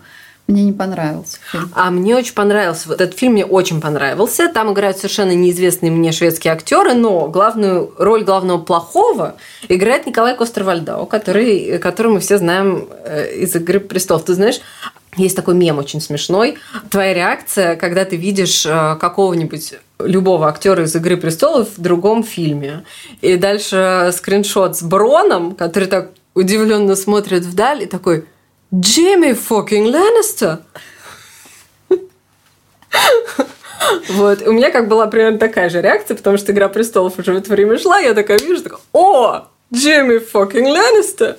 Мне 0.49 0.65
не 0.65 0.73
понравился 0.73 1.39
фильм. 1.51 1.71
А 1.75 1.91
мне 1.91 2.17
очень 2.17 2.35
понравился. 2.35 2.89
Вот 2.89 3.01
этот 3.01 3.19
фильм 3.19 3.33
мне 3.33 3.47
очень 3.47 3.81
понравился. 3.81 4.49
Там 4.49 4.73
играют 4.73 4.99
совершенно 4.99 5.35
неизвестные 5.35 5.93
мне 5.93 6.13
шведские 6.13 6.53
актеры, 6.53 6.95
но 6.95 7.29
главную 7.29 7.95
роль 7.97 8.25
главного 8.25 8.59
плохого 8.59 9.37
играет 9.69 10.07
Николай 10.07 10.37
Костер-Вальдау, 10.37 11.07
который, 11.07 11.79
который 11.79 12.13
мы 12.13 12.21
все 12.21 12.39
знаем 12.39 12.89
э, 13.05 13.37
из 13.37 13.55
«Игры 13.55 13.81
престолов». 13.81 14.25
Ты 14.25 14.35
знаешь, 14.35 14.61
есть 15.17 15.37
такой 15.37 15.55
мем 15.55 15.79
очень 15.79 16.01
смешной. 16.01 16.57
Твоя 16.91 17.15
реакция, 17.15 17.77
когда 17.77 18.05
ты 18.05 18.17
видишь 18.17 18.67
э, 18.67 18.97
какого-нибудь 19.01 19.75
любого 20.01 20.49
актера 20.49 20.85
из 20.85 20.95
«Игры 20.97 21.17
престолов» 21.17 21.69
в 21.77 21.81
другом 21.81 22.25
фильме. 22.25 22.85
И 23.21 23.37
дальше 23.37 24.11
скриншот 24.13 24.77
с 24.77 24.83
Броном, 24.83 25.55
который 25.55 25.89
так 25.89 26.11
удивленно 26.35 26.97
смотрит 26.97 27.45
вдаль 27.45 27.83
и 27.83 27.87
такой 27.87 28.27
Джимми 28.75 29.35
фокинг 29.35 29.93
Ланнистер. 29.93 30.61
Вот. 34.09 34.47
У 34.47 34.53
меня 34.53 34.71
как 34.71 34.89
была 34.89 35.07
примерно 35.07 35.39
такая 35.39 35.69
же 35.69 35.83
реакция, 35.83 36.17
потому 36.17 36.39
что 36.39 36.53
«Игра 36.53 36.69
престолов» 36.69 37.19
уже 37.19 37.33
в 37.33 37.37
это 37.37 37.51
время 37.51 37.79
шла, 37.79 37.99
я 37.99 38.15
такая 38.15 38.39
вижу, 38.39 38.63
такая, 38.63 38.81
о, 38.93 39.49
Джимми 39.73 40.19
фокинг 40.19 40.69
Ланнистер. 40.69 41.37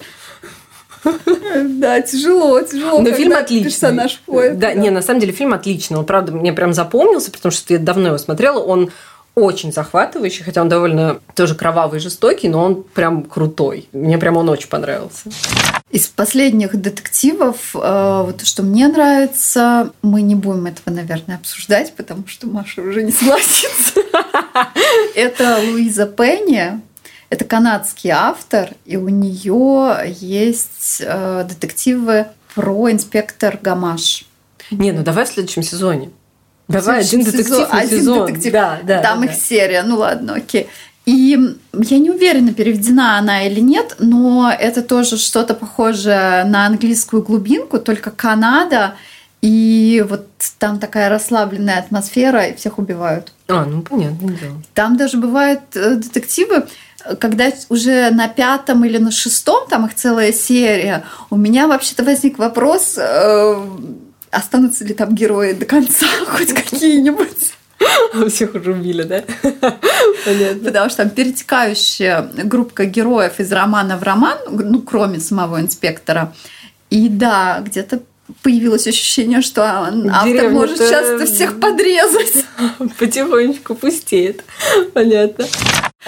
Да, 1.04 2.02
тяжело, 2.02 2.62
тяжело. 2.62 3.02
Но 3.02 3.12
фильм 3.12 3.34
отличный. 3.34 3.70
Персонаж 3.70 4.22
поэт. 4.26 4.58
Да, 4.60 4.74
не, 4.74 4.90
на 4.90 5.02
самом 5.02 5.20
деле 5.20 5.34
фильм 5.34 5.54
отличный. 5.54 5.98
Он, 5.98 6.06
правда, 6.06 6.32
мне 6.32 6.54
прям 6.54 6.74
запомнился, 6.74 7.32
потому 7.32 7.52
что 7.52 7.74
я 7.74 7.80
давно 7.80 8.10
его 8.10 8.18
смотрела. 8.18 8.60
Он 8.60 8.92
очень 9.36 9.74
захватывающий, 9.74 10.44
хотя 10.44 10.62
он 10.62 10.70
довольно 10.70 11.20
тоже 11.36 11.56
кровавый 11.56 12.00
и 12.00 12.02
жестокий, 12.02 12.48
но 12.48 12.64
он 12.64 12.84
прям 12.84 13.24
крутой. 13.24 13.90
Мне 13.92 14.18
прям 14.18 14.38
он 14.38 14.48
очень 14.50 14.70
понравился. 14.70 15.30
Из 15.94 16.08
последних 16.08 16.76
детективов, 16.76 17.76
э, 17.76 18.24
вот 18.26 18.42
что 18.48 18.64
мне 18.64 18.88
нравится, 18.88 19.94
мы 20.02 20.24
не 20.24 20.34
будем 20.34 20.66
этого, 20.66 20.92
наверное, 20.92 21.36
обсуждать, 21.36 21.94
потому 21.96 22.26
что 22.26 22.48
Маша 22.48 22.82
уже 22.82 23.04
не 23.04 23.12
согласится. 23.12 24.02
Это 25.16 25.60
Луиза 25.60 26.08
Пенни. 26.08 26.82
Это 27.30 27.46
канадский 27.46 28.10
автор, 28.10 28.72
и 28.86 28.98
у 28.98 29.08
нее 29.08 30.16
есть 30.20 30.98
э, 31.06 31.46
детективы 31.48 32.26
про 32.56 32.92
инспектор 32.92 33.60
Гамаш. 33.62 34.26
Не, 34.72 34.94
ну 34.94 35.04
давай 35.04 35.26
в 35.26 35.28
следующем 35.28 35.62
сезоне. 35.62 36.10
Давай 36.68 37.02
один 37.02 37.24
детектив 37.24 37.46
сезон, 37.46 37.70
на 37.70 37.80
один 37.80 38.00
сезон. 38.00 38.26
Детектив. 38.26 38.52
Да, 38.54 38.80
да, 38.84 39.02
Там 39.04 39.20
да, 39.20 39.26
их 39.28 39.34
серия. 39.36 39.84
Ну 39.84 39.98
ладно, 39.98 40.36
окей. 40.36 40.68
И 41.06 41.38
я 41.74 42.00
не 42.00 42.10
уверена, 42.10 42.54
переведена 42.54 43.18
она 43.18 43.46
или 43.46 43.60
нет, 43.60 43.98
но 44.00 44.54
это 44.58 44.82
тоже 44.82 45.18
что-то 45.18 45.54
похожее 45.54 46.46
на 46.46 46.66
английскую 46.66 47.22
глубинку, 47.22 47.80
только 47.80 48.10
Канада, 48.10 48.96
и 49.42 50.06
вот 50.08 50.28
там 50.60 50.80
такая 50.80 51.10
расслабленная 51.10 51.80
атмосфера, 51.80 52.46
и 52.46 52.56
всех 52.56 52.80
убивают. 52.80 53.34
А, 53.50 53.66
ну 53.66 53.82
понятно 53.82 54.30
дело. 54.30 54.62
Там 54.74 54.96
даже 54.96 55.18
бывают 55.18 55.60
э, 55.76 55.96
детективы, 55.96 56.66
когда 57.20 57.52
уже 57.68 58.10
на 58.12 58.30
пятом 58.30 58.86
или 58.86 58.98
на 58.98 59.12
шестом, 59.12 59.68
там 59.68 59.86
их 59.86 59.96
целая 59.96 60.32
серия, 60.32 61.04
у 61.30 61.36
меня 61.36 61.68
вообще-то 61.68 62.06
возник 62.06 62.40
вопрос, 62.40 62.96
э, 62.98 63.68
останутся 64.32 64.86
ли 64.86 64.94
там 64.94 65.14
герои 65.14 65.52
до 65.52 65.66
конца 65.66 66.08
хоть 66.28 66.54
какие-нибудь. 66.54 67.54
Всех 68.30 68.56
уже 68.56 68.72
убили, 68.72 69.04
да? 69.04 69.24
Понятно. 70.26 70.66
Потому 70.66 70.90
что 70.90 70.98
там 71.04 71.10
перетекающая 71.10 72.22
группа 72.44 72.86
героев 72.86 73.40
из 73.40 73.52
романа 73.52 73.98
в 73.98 74.04
роман, 74.04 74.38
ну, 74.50 74.82
кроме 74.82 75.20
самого 75.20 75.60
инспектора. 75.60 76.34
И 76.90 77.10
да, 77.10 77.62
где-то 77.66 78.02
появилось 78.42 78.88
ощущение, 78.88 79.42
что 79.42 79.64
автор 79.64 79.94
Деревня-то- 80.26 80.50
может 80.50 80.78
часто 80.78 81.26
всех 81.26 81.60
подрезать. 81.60 82.46
Потихонечку 83.00 83.76
пустеет. 83.76 84.44
Понятно. 84.94 85.46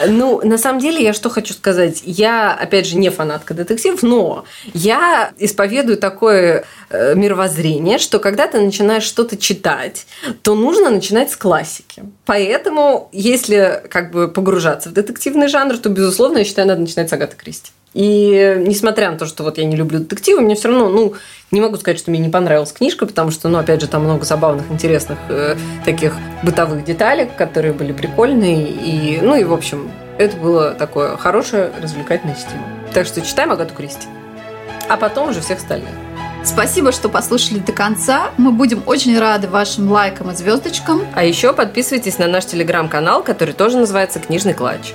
Ну, 0.08 0.42
на 0.44 0.58
самом 0.58 0.80
деле, 0.80 1.02
я 1.02 1.14
что 1.14 1.30
хочу 1.30 1.54
сказать. 1.54 2.02
Я, 2.04 2.54
опять 2.54 2.86
же, 2.86 2.98
не 2.98 3.10
фанатка 3.10 3.54
детективов, 3.54 4.04
но 4.04 4.46
я 4.74 5.32
исповедую 5.38 5.98
такое 5.98 6.66
э, 6.90 7.16
мировоззрение, 7.16 7.98
что 7.98 8.20
когда 8.20 8.48
ты 8.48 8.60
начинаешь 8.60 9.04
что-то 9.04 9.38
читать, 9.38 10.06
то 10.42 10.56
нужно 10.56 10.90
начинать 10.90 11.32
с 11.32 11.38
классики. 11.38 12.04
Поэтому, 12.26 13.10
если 13.14 13.84
как 13.90 14.12
бы 14.12 14.28
погружаться 14.28 14.90
в 14.90 14.94
детективный 14.94 15.48
жанр, 15.48 15.78
то, 15.78 15.90
безусловно, 15.90 16.40
я 16.40 16.44
считаю, 16.44 16.68
надо 16.68 16.82
начинать 16.82 17.10
с 17.10 17.14
Агаты 17.14 17.38
Кристи. 17.38 17.72
И 17.96 18.62
несмотря 18.68 19.10
на 19.10 19.18
то, 19.18 19.26
что 19.26 19.44
вот 19.44 19.58
я 19.58 19.64
не 19.64 19.78
люблю 19.78 20.00
детективы, 20.00 20.42
мне 20.42 20.56
все 20.56 20.68
равно, 20.68 20.90
ну, 20.90 21.14
не 21.52 21.62
могу 21.62 21.78
сказать, 21.78 21.98
что 21.98 22.12
мне 22.12 22.20
не 22.20 22.28
понравилась 22.28 22.74
книжка, 22.74 23.06
потому 23.06 23.32
что, 23.32 23.48
ну, 23.48 23.58
опять 23.58 23.80
же, 23.80 23.88
там 23.88 24.04
много 24.04 24.26
забавных, 24.26 24.70
интересных 24.70 25.18
э, 25.30 25.56
таких 25.86 26.14
бытовых 26.44 26.84
деталек, 26.84 27.38
которые 27.38 27.74
были 27.74 27.94
прикольные. 27.94 28.68
И, 28.68 29.22
ну, 29.22 29.38
и, 29.38 29.46
в 29.46 29.54
общем, 29.54 29.90
это 30.18 30.36
было 30.36 30.72
такое 30.72 31.16
хорошее 31.16 31.72
развлекательное 31.82 32.36
чтиво. 32.36 32.64
Так 32.94 33.08
что 33.08 33.22
читаем 33.22 33.54
Агату 33.54 33.74
Кристи. 33.74 34.08
А 34.90 34.98
потом 34.98 35.30
уже 35.30 35.40
всех 35.40 35.60
остальных. 35.60 35.90
Спасибо, 36.44 36.92
что 36.92 37.08
послушали 37.08 37.60
до 37.60 37.72
конца. 37.72 38.32
Мы 38.38 38.52
будем 38.52 38.84
очень 38.88 39.18
рады 39.18 39.48
вашим 39.48 39.90
лайкам 39.90 40.32
и 40.32 40.36
звездочкам. 40.36 41.02
А 41.16 41.24
еще 41.24 41.54
подписывайтесь 41.54 42.20
на 42.20 42.28
наш 42.28 42.46
телеграм-канал, 42.46 43.24
который 43.24 43.54
тоже 43.54 43.78
называется 43.78 44.20
«Книжный 44.20 44.54
клатч». 44.54 44.94